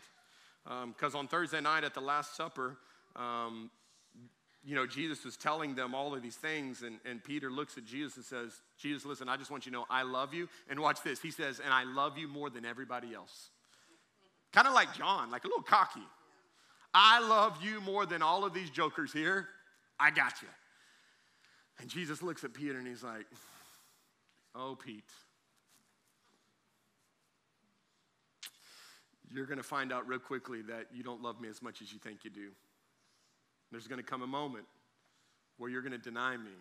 [0.64, 2.78] Because um, on Thursday night at the Last Supper,
[3.18, 3.70] um,
[4.64, 6.82] you know, Jesus was telling them all of these things.
[6.82, 9.80] And, and Peter looks at Jesus and says, Jesus, listen, I just want you to
[9.80, 10.48] know I love you.
[10.70, 11.22] And watch this.
[11.22, 13.50] He says, and I love you more than everybody else.
[14.54, 16.08] Kind of like John, like a little cocky.
[16.94, 19.50] I love you more than all of these jokers here.
[20.00, 20.48] I got you.
[21.80, 23.26] And Jesus looks at Peter and he's like,
[24.56, 25.04] Oh, Pete,
[29.32, 31.94] you're going to find out real quickly that you don't love me as much as
[31.94, 32.50] you think you do.
[33.72, 34.66] There's going to come a moment
[35.58, 36.52] where you're going to deny me.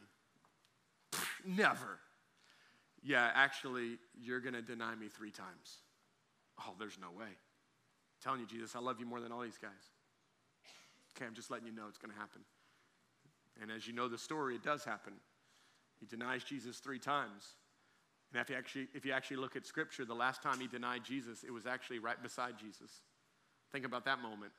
[1.46, 1.98] Never.
[3.02, 5.78] Yeah, actually, you're going to deny me three times.
[6.60, 7.26] Oh, there's no way.
[7.26, 9.70] I'm telling you, Jesus, I love you more than all these guys.
[11.16, 12.42] Okay, I'm just letting you know it's going to happen.
[13.60, 15.14] And as you know the story, it does happen.
[15.98, 17.56] He denies Jesus three times.
[18.32, 21.02] And if you actually, if you actually look at scripture, the last time he denied
[21.04, 23.00] Jesus, it was actually right beside Jesus.
[23.72, 24.52] Think about that moment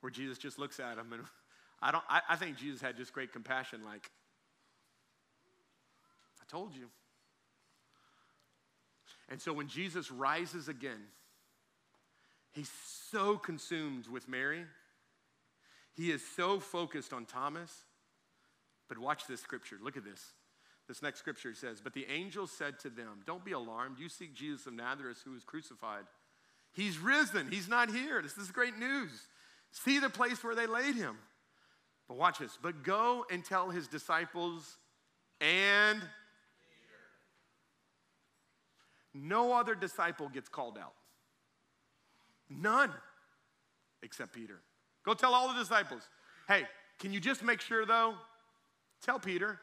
[0.00, 1.22] where Jesus just looks at him and
[1.82, 4.10] I don't I, I think Jesus had just great compassion, like,
[6.40, 6.88] I told you.
[9.30, 11.00] And so when Jesus rises again,
[12.52, 12.70] he's
[13.10, 14.64] so consumed with Mary
[15.94, 17.84] he is so focused on Thomas.
[18.88, 19.76] But watch this scripture.
[19.82, 20.32] Look at this.
[20.88, 23.98] This next scripture says, But the angel said to them, Don't be alarmed.
[23.98, 26.04] You seek Jesus of Nazareth who was crucified.
[26.72, 27.48] He's risen.
[27.50, 28.22] He's not here.
[28.22, 29.10] This is great news.
[29.72, 31.16] See the place where they laid him.
[32.08, 32.58] But watch this.
[32.60, 34.76] But go and tell his disciples
[35.40, 36.00] and
[39.14, 40.94] no other disciple gets called out.
[42.48, 42.92] None
[44.02, 44.60] except Peter.
[45.04, 46.02] Go tell all the disciples.
[46.46, 46.64] Hey,
[46.98, 48.14] can you just make sure though?
[49.02, 49.58] Tell Peter.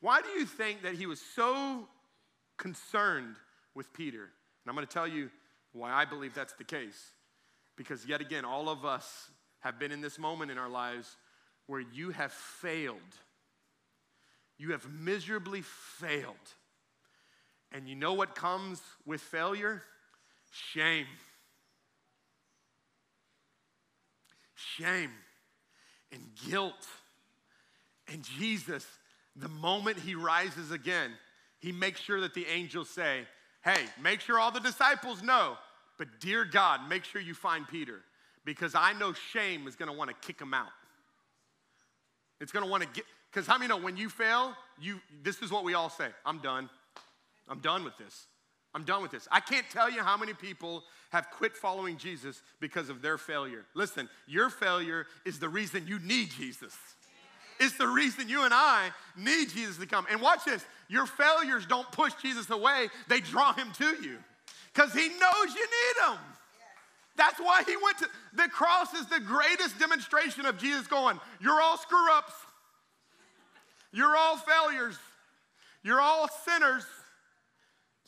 [0.00, 1.88] Why do you think that he was so
[2.56, 3.36] concerned
[3.74, 4.22] with Peter?
[4.22, 5.30] And I'm going to tell you
[5.72, 7.12] why I believe that's the case.
[7.76, 11.16] Because yet again, all of us have been in this moment in our lives
[11.66, 12.96] where you have failed.
[14.56, 16.34] You have miserably failed.
[17.72, 19.82] And you know what comes with failure?
[20.50, 21.06] Shame.
[24.58, 25.12] Shame
[26.12, 26.86] and guilt.
[28.12, 28.86] And Jesus,
[29.36, 31.12] the moment he rises again,
[31.60, 33.22] he makes sure that the angels say,
[33.64, 35.56] Hey, make sure all the disciples know,
[35.98, 38.00] but dear God, make sure you find Peter
[38.44, 40.68] because I know shame is gonna wanna kick him out.
[42.40, 45.64] It's gonna wanna get, because how many know when you fail, you this is what
[45.64, 46.70] we all say I'm done.
[47.48, 48.26] I'm done with this.
[48.74, 49.26] I'm done with this.
[49.32, 53.64] I can't tell you how many people have quit following Jesus because of their failure.
[53.74, 56.76] Listen, your failure is the reason you need Jesus.
[57.60, 60.06] It's the reason you and I need Jesus to come.
[60.10, 64.18] And watch this your failures don't push Jesus away, they draw him to you
[64.72, 66.18] because he knows you need him.
[67.16, 71.60] That's why he went to the cross is the greatest demonstration of Jesus going, You're
[71.60, 72.32] all screw ups.
[73.92, 74.96] You're all failures.
[75.82, 76.84] You're all sinners.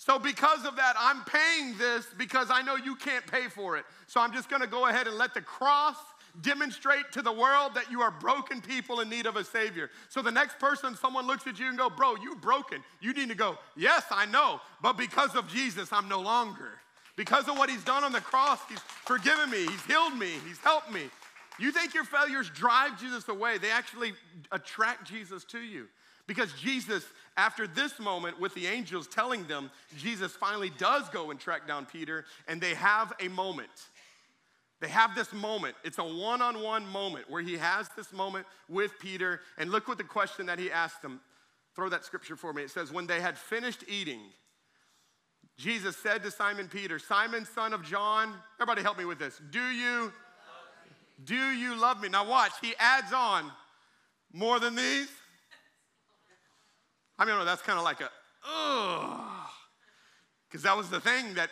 [0.00, 3.84] So, because of that, I'm paying this because I know you can't pay for it.
[4.06, 5.98] So, I'm just gonna go ahead and let the cross
[6.40, 9.90] demonstrate to the world that you are broken people in need of a Savior.
[10.08, 12.82] So, the next person, someone looks at you and go, Bro, you broken.
[13.00, 16.80] You need to go, Yes, I know, but because of Jesus, I'm no longer.
[17.14, 20.56] Because of what He's done on the cross, He's forgiven me, He's healed me, He's
[20.60, 21.10] helped me.
[21.58, 24.14] You think your failures drive Jesus away, they actually
[24.50, 25.88] attract Jesus to you.
[26.26, 27.04] Because Jesus,
[27.36, 31.86] after this moment with the angels telling them, Jesus finally does go and track down
[31.86, 33.70] Peter, and they have a moment.
[34.80, 35.74] They have this moment.
[35.84, 39.40] It's a one on one moment where he has this moment with Peter.
[39.58, 41.20] And look what the question that he asked them.
[41.76, 42.62] Throw that scripture for me.
[42.62, 44.20] It says, When they had finished eating,
[45.58, 49.40] Jesus said to Simon Peter, Simon, son of John, everybody help me with this.
[49.50, 50.12] Do you
[51.24, 52.08] do you love me?
[52.08, 53.50] Now, watch, he adds on
[54.32, 55.10] more than these.
[57.20, 58.10] I mean, that's kind of like a,
[58.50, 59.20] ugh.
[60.48, 61.50] Because that was the thing that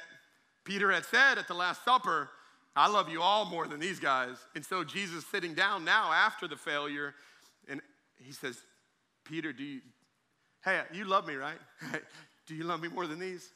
[0.64, 2.30] Peter had said at the Last Supper
[2.74, 4.36] I love you all more than these guys.
[4.54, 7.12] And so Jesus sitting down now after the failure,
[7.68, 7.80] and
[8.16, 8.56] he says,
[9.24, 9.80] Peter, do you,
[10.64, 11.58] hey, you love me, right?
[12.46, 13.50] do you love me more than these?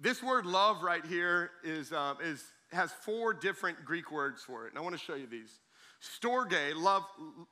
[0.00, 4.70] This word love right here is, uh, is has four different Greek words for it,
[4.70, 5.60] and I want to show you these.
[6.00, 7.04] Storge love,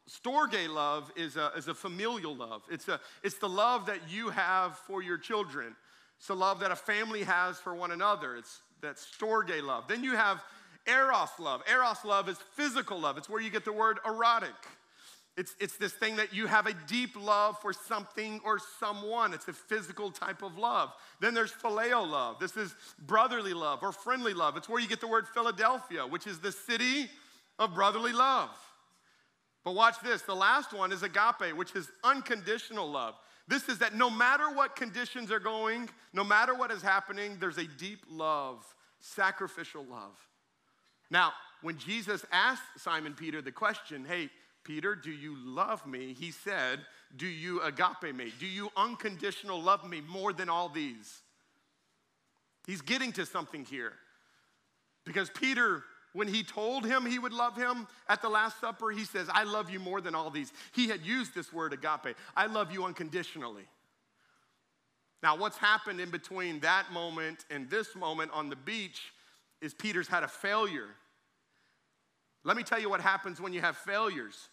[0.08, 2.62] storge love is a, is a familial love.
[2.70, 5.74] It's, a, it's the love that you have for your children.
[6.18, 8.36] It's the love that a family has for one another.
[8.36, 9.88] It's that storge love.
[9.88, 10.42] Then you have
[10.86, 11.62] eros love.
[11.68, 13.18] Eros love is physical love.
[13.18, 14.54] It's where you get the word erotic.
[15.36, 19.34] It's, it's this thing that you have a deep love for something or someone.
[19.34, 20.92] It's a physical type of love.
[21.20, 22.38] Then there's phileo love.
[22.38, 22.74] This is
[23.06, 24.56] brotherly love or friendly love.
[24.56, 27.10] It's where you get the word Philadelphia, which is the city
[27.58, 28.50] of brotherly love.
[29.64, 33.14] But watch this the last one is agape, which is unconditional love.
[33.48, 37.58] This is that no matter what conditions are going, no matter what is happening, there's
[37.58, 38.64] a deep love,
[39.00, 40.16] sacrificial love.
[41.10, 44.30] Now, when Jesus asked Simon Peter the question, hey,
[44.66, 46.12] Peter, do you love me?
[46.12, 46.80] He said,
[47.16, 48.32] Do you agape me?
[48.40, 51.22] Do you unconditional love me more than all these?
[52.66, 53.92] He's getting to something here.
[55.04, 55.84] Because Peter,
[56.16, 59.44] when he told him he would love him at the Last Supper, he says, I
[59.44, 60.50] love you more than all these.
[60.72, 62.16] He had used this word agape.
[62.34, 63.64] I love you unconditionally.
[65.22, 69.12] Now, what's happened in between that moment and this moment on the beach
[69.60, 70.88] is Peter's had a failure.
[72.44, 74.48] Let me tell you what happens when you have failures.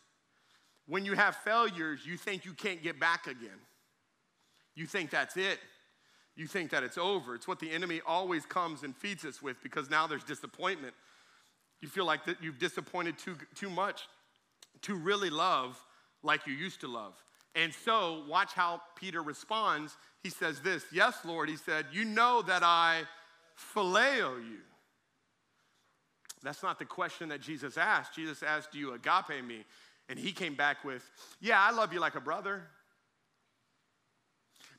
[0.85, 3.61] When you have failures, you think you can't get back again.
[4.75, 5.59] You think that's it.
[6.35, 7.35] You think that it's over.
[7.35, 10.93] It's what the enemy always comes and feeds us with because now there's disappointment.
[11.83, 14.07] You feel like that you've disappointed too, too much
[14.83, 15.77] to really love
[16.23, 17.21] like you used to love.
[17.55, 19.97] And so, watch how Peter responds.
[20.23, 23.01] He says this Yes, Lord, he said, You know that I
[23.75, 24.59] phileo you.
[26.41, 28.15] That's not the question that Jesus asked.
[28.15, 29.65] Jesus asked, Do you agape me?
[30.07, 31.03] And he came back with,
[31.41, 32.61] Yeah, I love you like a brother.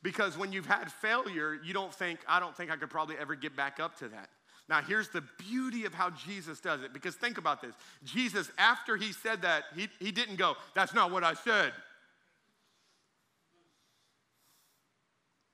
[0.02, 3.34] Because when you've had failure, you don't think, I don't think I could probably ever
[3.34, 4.30] get back up to that.
[4.68, 6.92] Now, here's the beauty of how Jesus does it.
[6.92, 11.10] Because think about this Jesus, after he said that, he, he didn't go, That's not
[11.10, 11.72] what I said.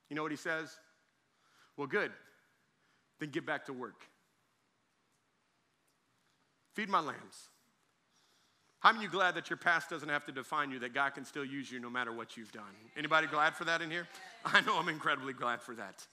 [0.08, 0.76] You know what he says?
[1.76, 2.10] Well, good.
[3.20, 4.02] Then get back to work.
[6.74, 7.48] Feed my lambs.
[8.80, 11.24] How many you glad that your past doesn't have to define you, that God can
[11.24, 12.64] still use you no matter what you've done?
[12.96, 14.08] Anybody glad for that in here?
[14.44, 16.06] I know I'm incredibly glad for that.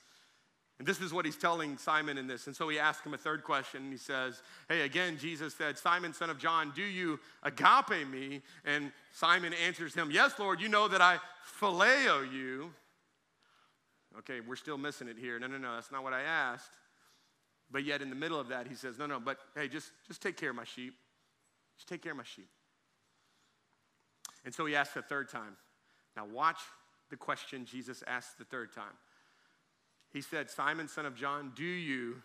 [0.79, 2.45] And this is what he's telling Simon in this.
[2.45, 3.83] And so he asks him a third question.
[3.83, 8.41] And he says, Hey, again, Jesus said, Simon, son of John, do you agape me?
[8.63, 11.17] And Simon answers him, Yes, Lord, you know that I
[11.59, 12.71] phileo you.
[14.19, 15.39] Okay, we're still missing it here.
[15.39, 16.71] No, no, no, that's not what I asked.
[17.71, 20.21] But yet in the middle of that, he says, No, no, but hey, just, just
[20.21, 20.93] take care of my sheep.
[21.77, 22.49] Just take care of my sheep.
[24.45, 25.57] And so he asks a third time.
[26.15, 26.59] Now, watch
[27.09, 28.93] the question Jesus asked the third time.
[30.17, 32.23] He said, Simon, son of John, do you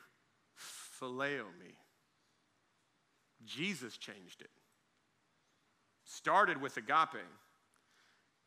[0.99, 1.77] phileo me?
[3.45, 4.49] Jesus changed it.
[6.07, 7.21] Started with agape.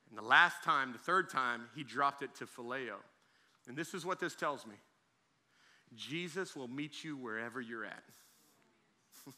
[0.09, 2.95] And the last time, the third time, he dropped it to phileo.
[3.67, 4.77] And this is what this tells me
[5.95, 8.03] Jesus will meet you wherever you're at.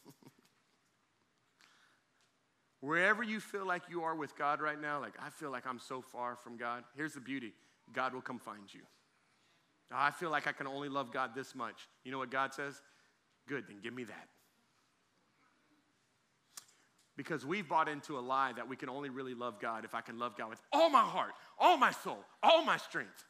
[2.80, 5.80] Wherever you feel like you are with God right now, like I feel like I'm
[5.80, 7.52] so far from God, here's the beauty
[7.92, 8.80] God will come find you.
[9.92, 11.88] Oh, I feel like I can only love God this much.
[12.04, 12.80] You know what God says?
[13.48, 14.28] Good, then give me that.
[17.16, 20.00] Because we've bought into a lie that we can only really love God if I
[20.00, 23.24] can love God with all my heart, all my soul, all my strength.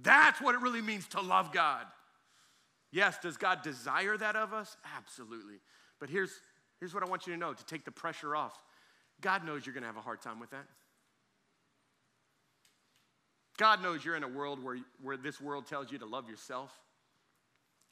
[0.00, 1.84] That's what it really means to love God.
[2.92, 4.76] Yes, does God desire that of us?
[4.96, 5.56] Absolutely.
[5.98, 6.30] But here's,
[6.78, 8.58] here's what I want you to know to take the pressure off
[9.20, 10.64] God knows you're going to have a hard time with that.
[13.60, 16.72] God knows you're in a world where, where this world tells you to love yourself.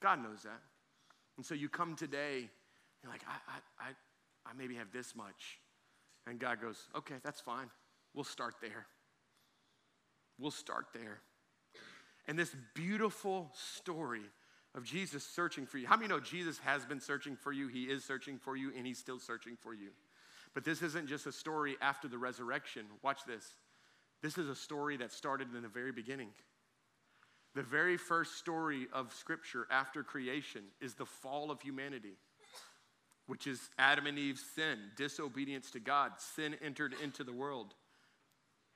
[0.01, 0.63] God knows that.
[1.37, 2.49] And so you come today,
[3.03, 3.91] you're like, I, I, I,
[4.47, 5.61] I maybe have this much.
[6.27, 7.67] And God goes, okay, that's fine.
[8.15, 8.87] We'll start there.
[10.39, 11.21] We'll start there.
[12.27, 14.25] And this beautiful story
[14.75, 15.87] of Jesus searching for you.
[15.87, 17.69] How many know Jesus has been searching for you?
[17.69, 19.91] He is searching for you, and He's still searching for you.
[20.55, 22.87] But this isn't just a story after the resurrection.
[23.03, 23.45] Watch this.
[24.23, 26.31] This is a story that started in the very beginning.
[27.55, 32.17] The very first story of Scripture after creation is the fall of humanity,
[33.27, 36.13] which is Adam and Eve's sin, disobedience to God.
[36.19, 37.75] Sin entered into the world.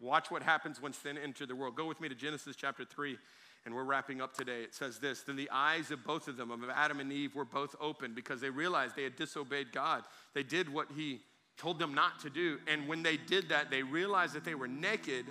[0.00, 1.76] Watch what happens when sin entered the world.
[1.76, 3.16] Go with me to Genesis chapter 3,
[3.64, 4.62] and we're wrapping up today.
[4.62, 7.44] It says this Then the eyes of both of them, of Adam and Eve, were
[7.44, 10.02] both open because they realized they had disobeyed God.
[10.34, 11.20] They did what He
[11.62, 12.58] told them not to do.
[12.66, 15.26] And when they did that, they realized that they were naked.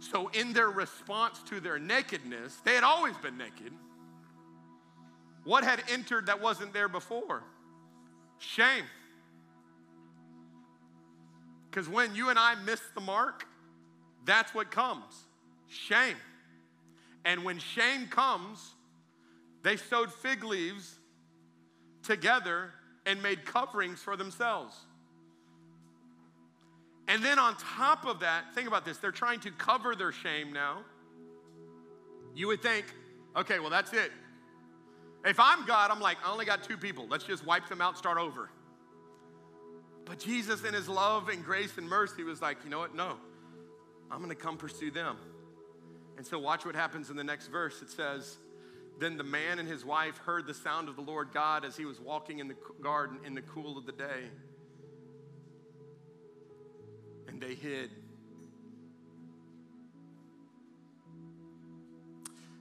[0.00, 3.72] So, in their response to their nakedness, they had always been naked.
[5.44, 7.44] What had entered that wasn't there before?
[8.38, 8.84] Shame.
[11.70, 13.46] Because when you and I miss the mark,
[14.24, 15.14] that's what comes
[15.68, 16.16] shame.
[17.24, 18.74] And when shame comes,
[19.62, 20.98] they sewed fig leaves
[22.02, 22.72] together
[23.04, 24.76] and made coverings for themselves.
[27.08, 30.52] And then on top of that, think about this they're trying to cover their shame
[30.52, 30.78] now.
[32.34, 32.84] You would think,
[33.36, 34.12] okay, well, that's it.
[35.24, 37.06] If I'm God, I'm like, I only got two people.
[37.08, 38.50] Let's just wipe them out, start over.
[40.04, 42.94] But Jesus, in his love and grace and mercy, was like, you know what?
[42.94, 43.16] No,
[44.10, 45.16] I'm going to come pursue them.
[46.16, 47.82] And so, watch what happens in the next verse.
[47.82, 48.36] It says,
[48.98, 51.84] Then the man and his wife heard the sound of the Lord God as he
[51.84, 54.30] was walking in the garden in the cool of the day
[57.36, 57.90] and they hid.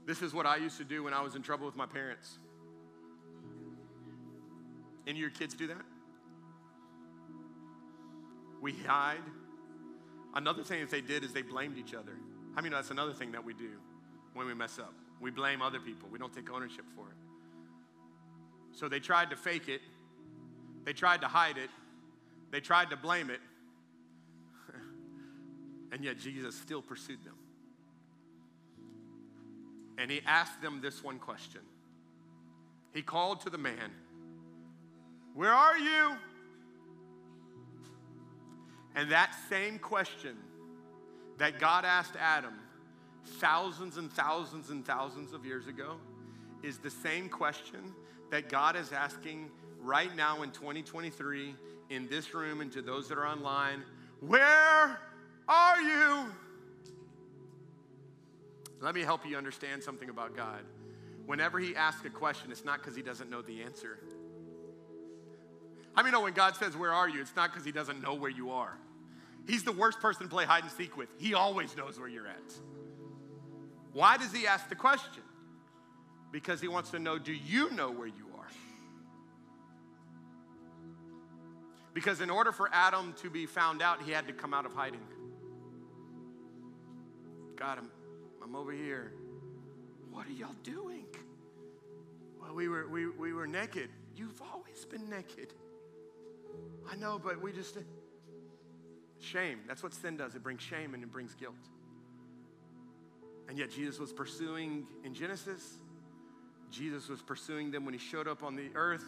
[0.05, 2.38] This is what I used to do when I was in trouble with my parents.
[5.07, 5.82] Any of your kids do that?
[8.61, 9.17] We hide.
[10.36, 12.17] Another thing that they did is they blamed each other.
[12.57, 13.69] I mean, that's another thing that we do
[14.34, 14.93] when we mess up.
[15.21, 17.15] We blame other people, we don't take ownership for it.
[18.73, 19.82] So they tried to fake it,
[20.84, 21.69] they tried to hide it,
[22.51, 23.39] they tried to blame it,
[25.91, 27.36] and yet Jesus still pursued them.
[29.97, 31.61] And he asked them this one question.
[32.93, 33.91] He called to the man,
[35.33, 36.15] Where are you?
[38.95, 40.38] And that same question
[41.38, 42.53] that God asked Adam
[43.25, 45.95] thousands and thousands and thousands of years ago
[46.63, 47.93] is the same question
[48.31, 49.49] that God is asking
[49.81, 51.55] right now in 2023
[51.89, 53.83] in this room and to those that are online.
[54.21, 54.99] Where
[55.47, 56.25] are you?
[58.81, 60.61] Let me help you understand something about God.
[61.25, 63.99] Whenever He asks a question, it's not because He doesn't know the answer.
[65.95, 67.21] I mean, know when God says, Where are you?
[67.21, 68.77] It's not because He doesn't know where you are.
[69.47, 71.09] He's the worst person to play hide and seek with.
[71.17, 72.53] He always knows where you're at.
[73.93, 75.23] Why does He ask the question?
[76.31, 78.25] Because He wants to know, Do you know where you are?
[81.95, 84.73] Because in order for Adam to be found out, he had to come out of
[84.73, 84.99] hiding.
[87.56, 87.89] God, I'm,
[88.43, 89.14] I'm over here.
[90.12, 91.06] What are y'all doing?
[92.41, 93.89] Well, we were, we, we were naked.
[94.16, 95.53] You've always been naked.
[96.91, 97.78] I know, but we just.
[99.20, 99.60] Shame.
[99.68, 100.36] That's what sin does.
[100.36, 101.56] It brings shame and it brings guilt.
[103.47, 105.78] And yet, Jesus was pursuing in Genesis,
[106.72, 109.06] Jesus was pursuing them when he showed up on the earth,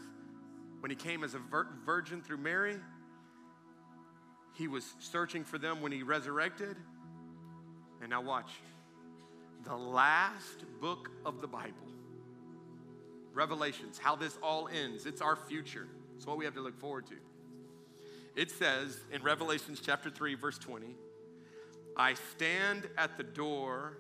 [0.80, 2.78] when he came as a vir- virgin through Mary.
[4.54, 6.78] He was searching for them when he resurrected.
[8.02, 8.50] And now, watch
[9.64, 11.74] the last book of the Bible,
[13.34, 15.06] Revelations, how this all ends.
[15.06, 15.88] It's our future.
[16.16, 17.16] It's what we have to look forward to.
[18.36, 20.88] It says in Revelations chapter 3, verse 20,
[21.96, 23.98] I stand at the door,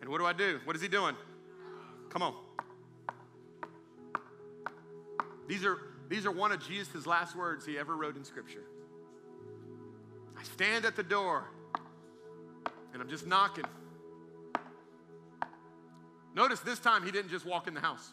[0.00, 0.60] and what do I do?
[0.64, 1.14] What is he doing?
[2.08, 2.34] Come on.
[5.46, 8.64] These are, these are one of Jesus' last words he ever wrote in Scripture.
[10.38, 11.44] I stand at the door,
[12.92, 13.64] and I'm just knocking.
[16.34, 18.12] Notice this time he didn't just walk in the house.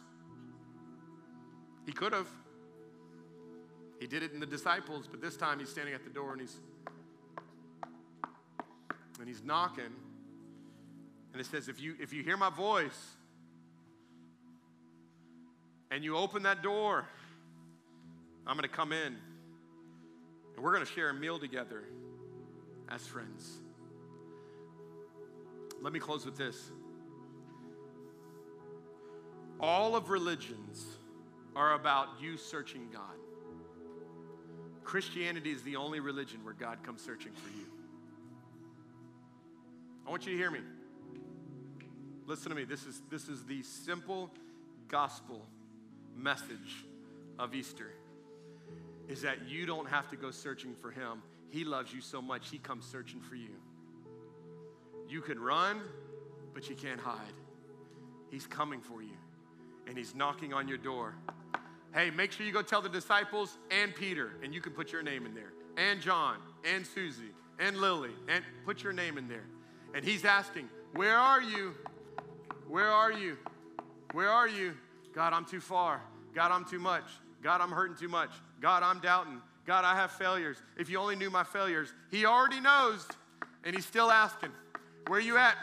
[1.86, 2.28] He could have.
[4.00, 6.40] He did it in the disciples, but this time he's standing at the door and
[6.40, 6.56] he's
[9.18, 9.92] and he's knocking.
[11.32, 13.16] And it says, if you if you hear my voice
[15.90, 17.06] and you open that door,
[18.46, 19.16] I'm gonna come in
[20.54, 21.84] and we're gonna share a meal together
[22.88, 23.58] as friends.
[25.82, 26.70] Let me close with this.
[29.60, 30.84] All of religions
[31.56, 33.02] are about you searching God.
[34.84, 37.66] Christianity is the only religion where God comes searching for you.
[40.06, 40.60] I want you to hear me.
[42.26, 42.64] Listen to me.
[42.64, 44.30] This is, this is the simple
[44.88, 45.44] gospel
[46.16, 46.84] message
[47.38, 47.92] of Easter
[49.08, 51.22] is that you don't have to go searching for him.
[51.48, 53.56] He loves you so much, he comes searching for you.
[55.08, 55.80] You can run,
[56.54, 57.32] but you can't hide.
[58.30, 59.16] He's coming for you
[59.88, 61.14] and he's knocking on your door.
[61.94, 65.02] Hey, make sure you go tell the disciples and Peter, and you can put your
[65.02, 69.46] name in there, and John, and Susie, and Lily, and put your name in there.
[69.94, 71.74] And he's asking, Where are you?
[72.68, 73.38] Where are you?
[74.12, 74.74] Where are you?
[75.14, 76.02] God, I'm too far.
[76.34, 77.04] God, I'm too much.
[77.42, 78.30] God, I'm hurting too much.
[78.60, 79.40] God, I'm doubting.
[79.64, 80.58] God, I have failures.
[80.76, 83.06] If you only knew my failures, he already knows,
[83.64, 84.50] and he's still asking,
[85.08, 85.56] Where you at?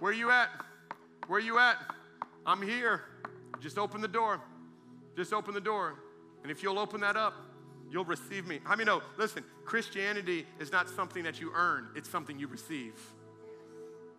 [0.00, 0.50] Where you at?
[1.28, 1.78] Where you at?
[2.44, 3.00] I'm here.
[3.58, 4.38] Just open the door.
[5.16, 5.94] Just open the door.
[6.42, 7.32] And if you'll open that up,
[7.90, 8.60] you'll receive me.
[8.64, 9.00] How many know?
[9.16, 13.00] Listen, Christianity is not something that you earn, it's something you receive.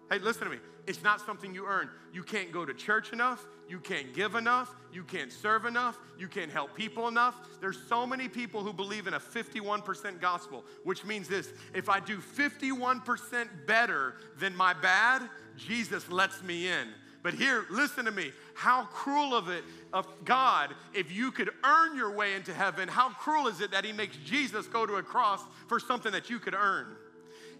[0.10, 0.60] Hey, listen to me.
[0.88, 1.89] It's not something you earn.
[2.14, 3.45] You can't go to church enough.
[3.68, 4.74] You can't give enough.
[4.93, 5.99] You can't serve enough.
[6.18, 7.36] You can't help people enough.
[7.60, 11.99] There's so many people who believe in a 51% gospel, which means this if I
[11.99, 15.24] do 51% better than my bad,
[15.58, 16.88] Jesus lets me in.
[17.22, 18.32] But here, listen to me.
[18.53, 22.88] How cruel of it of God if you could earn your way into heaven.
[22.88, 26.30] How cruel is it that he makes Jesus go to a cross for something that
[26.30, 26.95] you could earn?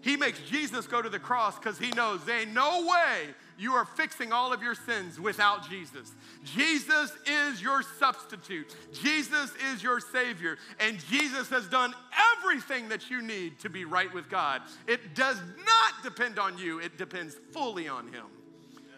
[0.00, 3.72] He makes Jesus go to the cross because he knows there ain't no way you
[3.72, 6.12] are fixing all of your sins without Jesus.
[6.44, 8.74] Jesus is your substitute.
[8.92, 10.56] Jesus is your Savior.
[10.78, 11.92] And Jesus has done
[12.36, 14.62] everything that you need to be right with God.
[14.86, 18.26] It does not depend on you, it depends fully on Him.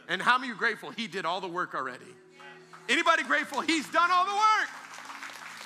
[0.09, 2.05] And how many are grateful He did all the work already?
[2.89, 4.69] Anybody grateful He's done all the work?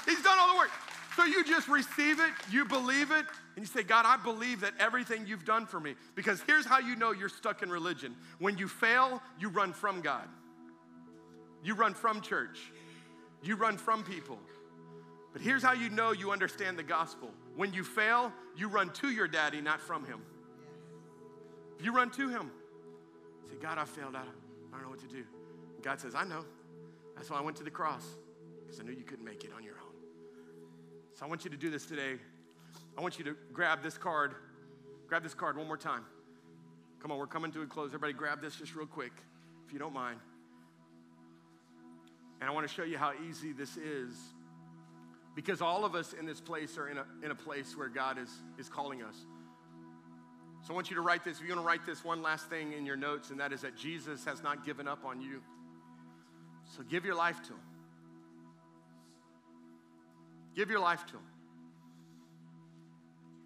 [0.06, 0.70] He's done all the work.
[1.16, 3.24] So you just receive it, you believe it,
[3.56, 5.94] and you say, God, I believe that everything you've done for me.
[6.14, 8.16] Because here's how you know you're stuck in religion.
[8.38, 10.28] When you fail, you run from God.
[11.62, 12.58] You run from church.
[13.42, 14.38] You run from people.
[15.32, 17.30] But here's how you know you understand the gospel.
[17.56, 20.20] When you fail, you run to your daddy, not from him.
[21.80, 22.50] You run to him.
[23.48, 24.16] Say, God, I failed.
[24.16, 24.22] I
[24.72, 25.24] don't know what to do.
[25.82, 26.44] God says, I know.
[27.14, 28.04] That's why I went to the cross,
[28.62, 29.94] because I knew you couldn't make it on your own.
[31.14, 32.16] So I want you to do this today.
[32.96, 34.34] I want you to grab this card.
[35.08, 36.04] Grab this card one more time.
[37.00, 37.88] Come on, we're coming to a close.
[37.88, 39.12] Everybody, grab this just real quick,
[39.66, 40.18] if you don't mind.
[42.40, 44.16] And I want to show you how easy this is.
[45.34, 48.18] Because all of us in this place are in a, in a place where God
[48.18, 49.16] is, is calling us.
[50.62, 51.38] So I want you to write this.
[51.38, 53.60] If you want to write this one last thing in your notes, and that is
[53.62, 55.42] that Jesus has not given up on you.
[56.76, 57.60] So give your life to Him.
[60.54, 61.22] Give your life to Him.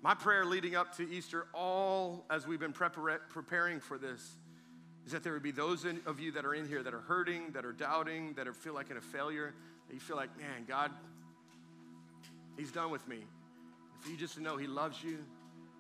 [0.01, 4.37] My prayer leading up to Easter, all as we've been prepar- preparing for this,
[5.05, 7.01] is that there would be those in, of you that are in here that are
[7.01, 9.55] hurting, that are doubting, that are, feel like in a failure,
[9.89, 10.93] that you feel like, man, God,
[12.57, 13.19] He's done with me.
[14.01, 15.19] For you just know He loves you,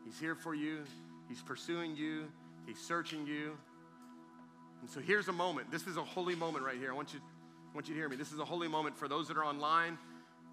[0.04, 0.80] He's here for you,
[1.28, 2.24] He's pursuing you,
[2.66, 3.56] He's searching you.
[4.80, 5.70] And so here's a moment.
[5.70, 6.92] This is a holy moment right here.
[6.92, 8.16] I want you, I want you to hear me.
[8.16, 9.98] This is a holy moment for those that are online.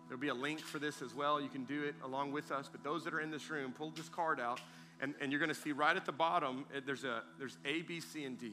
[0.08, 1.41] There'll be a link for this as well.
[1.41, 2.70] You can do it along with us.
[2.72, 4.62] But those that are in this room, pull this card out,
[5.01, 7.82] and, and you're going to see right at the bottom, eh, there's, a, there's A,
[7.82, 8.51] B, C, and D.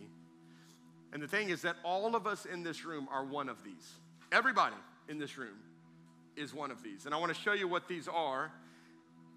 [1.12, 3.92] And the thing is that all of us in this room are one of these.
[4.32, 4.76] Everybody
[5.08, 5.58] in this room
[6.36, 7.04] is one of these.
[7.04, 8.50] And I want to show you what these are,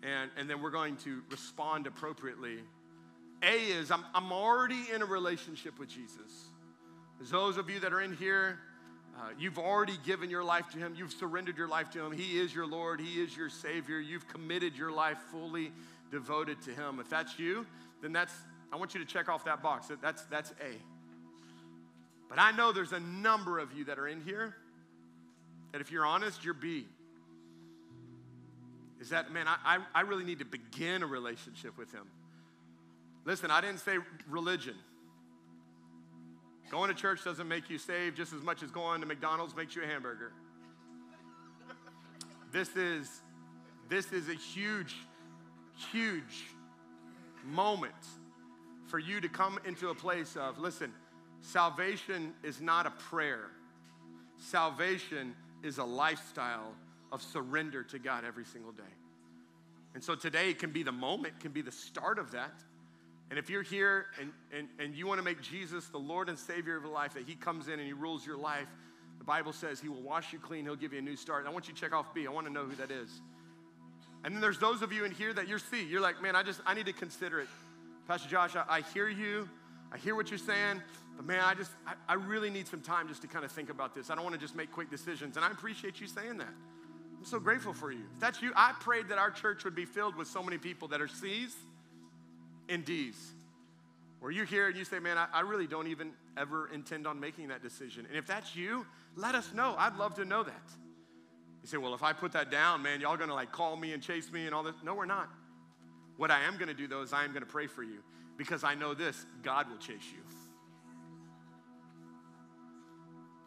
[0.02, 2.60] and, and then we're going to respond appropriately.
[3.44, 6.50] A is I'm, I'm already in a relationship with Jesus.
[7.18, 8.60] There's those of you that are in here,
[9.18, 10.94] uh, you've already given your life to Him.
[10.98, 12.12] You've surrendered your life to Him.
[12.12, 13.00] He is your Lord.
[13.00, 14.00] He is your Savior.
[14.00, 15.72] You've committed your life fully
[16.12, 17.00] devoted to Him.
[17.00, 17.66] If that's you,
[18.02, 18.34] then that's,
[18.74, 19.88] I want you to check off that box.
[20.02, 20.76] That's, that's A.
[22.30, 24.56] But I know there's a number of you that are in here
[25.72, 26.86] that if you're honest, you're B.
[29.00, 32.08] Is that, man, I, I, I really need to begin a relationship with Him.
[33.24, 33.98] Listen, I didn't say
[34.30, 34.76] religion.
[36.70, 39.76] Going to church doesn't make you saved just as much as going to McDonald's makes
[39.76, 40.32] you a hamburger.
[42.52, 43.10] This is,
[43.90, 44.96] this is a huge,
[45.92, 46.46] huge
[47.44, 47.94] moment
[48.86, 50.94] for you to come into a place of, listen,
[51.42, 53.48] salvation is not a prayer.
[54.38, 56.74] Salvation is a lifestyle
[57.12, 58.84] of surrender to God every single day.
[59.94, 62.54] And so today can be the moment, can be the start of that.
[63.30, 66.38] And if you're here and, and, and you want to make Jesus the Lord and
[66.38, 68.68] Savior of your life, that He comes in and He rules your life,
[69.18, 71.46] the Bible says He will wash you clean, He'll give you a new start.
[71.48, 72.28] I want you to check off B.
[72.28, 73.10] I want to know who that is.
[74.24, 75.86] And then there's those of you in here that you're C.
[75.86, 77.48] You're like, man, I just, I need to consider it.
[78.08, 79.50] Pastor Josh, I, I hear you.
[79.92, 80.82] I hear what you're saying,
[81.16, 83.70] but man, I just, I, I really need some time just to kind of think
[83.70, 84.10] about this.
[84.10, 85.38] I don't want to just make quick decisions.
[85.38, 86.50] And I appreciate you saying that.
[87.18, 88.02] I'm so grateful for you.
[88.16, 90.88] If that's you, I prayed that our church would be filled with so many people
[90.90, 91.56] that are C's
[92.70, 93.34] and D's.
[94.20, 97.20] Where you're here and you say, man, I, I really don't even ever intend on
[97.20, 98.06] making that decision.
[98.08, 98.86] And if that's you,
[99.16, 99.76] let us know.
[99.78, 100.64] I'd love to know that.
[101.62, 104.02] You say, well, if I put that down, man, y'all gonna like call me and
[104.02, 104.76] chase me and all this.
[104.84, 105.30] No, we're not.
[106.18, 108.00] What I am gonna do though is I am gonna pray for you
[108.38, 110.22] because I know this God will chase you.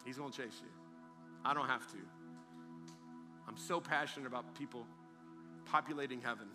[0.05, 0.69] He's gonna chase you.
[1.45, 1.97] I don't have to.
[3.47, 4.85] I'm so passionate about people
[5.65, 6.47] populating heaven.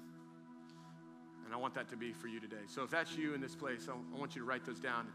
[1.45, 2.64] And I want that to be for you today.
[2.66, 5.07] So if that's you in this place, I want you to write those down.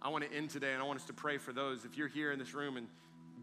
[0.00, 1.84] I want to end today and I want us to pray for those.
[1.84, 2.86] If you're here in this room and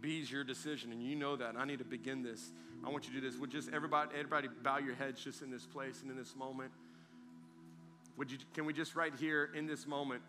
[0.01, 2.51] B's your decision and you know that, and I need to begin this,
[2.85, 3.39] I want you to do this.
[3.39, 6.71] Would just everybody, everybody bow your heads just in this place and in this moment.
[8.17, 10.21] Would you, can we just right here in this moment,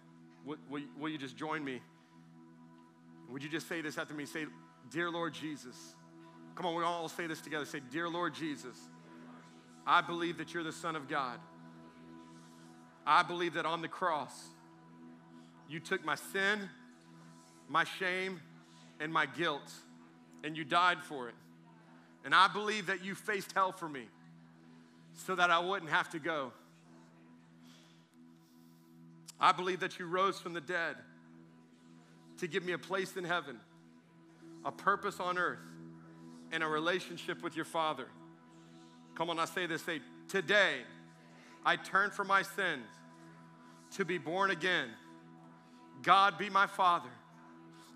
[0.44, 1.80] will, will, will you just join me?
[3.30, 4.24] Would you just say this after me?
[4.26, 4.46] Say,
[4.90, 5.94] Dear Lord Jesus.
[6.54, 7.66] Come on, we all say this together.
[7.66, 8.76] Say, Dear Lord Jesus,
[9.86, 11.38] I believe that you're the Son of God.
[13.06, 14.32] I believe that on the cross,
[15.68, 16.68] you took my sin,
[17.68, 18.40] my shame,
[19.00, 19.72] and my guilt,
[20.42, 21.34] and you died for it.
[22.24, 24.08] And I believe that you faced hell for me
[25.14, 26.52] so that I wouldn't have to go.
[29.38, 30.96] I believe that you rose from the dead
[32.38, 33.58] to give me a place in heaven,
[34.64, 35.58] a purpose on earth,
[36.52, 38.06] and a relationship with your Father.
[39.14, 39.82] Come on, I say this.
[39.82, 40.80] Say, today
[41.66, 42.86] I turn from my sins
[43.96, 44.88] to be born again.
[46.02, 47.10] God be my Father,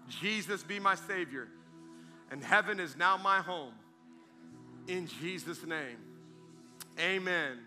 [0.09, 1.47] Jesus be my Savior,
[2.33, 3.75] and heaven is now my home.
[4.89, 5.99] In Jesus' name,
[6.99, 7.59] amen.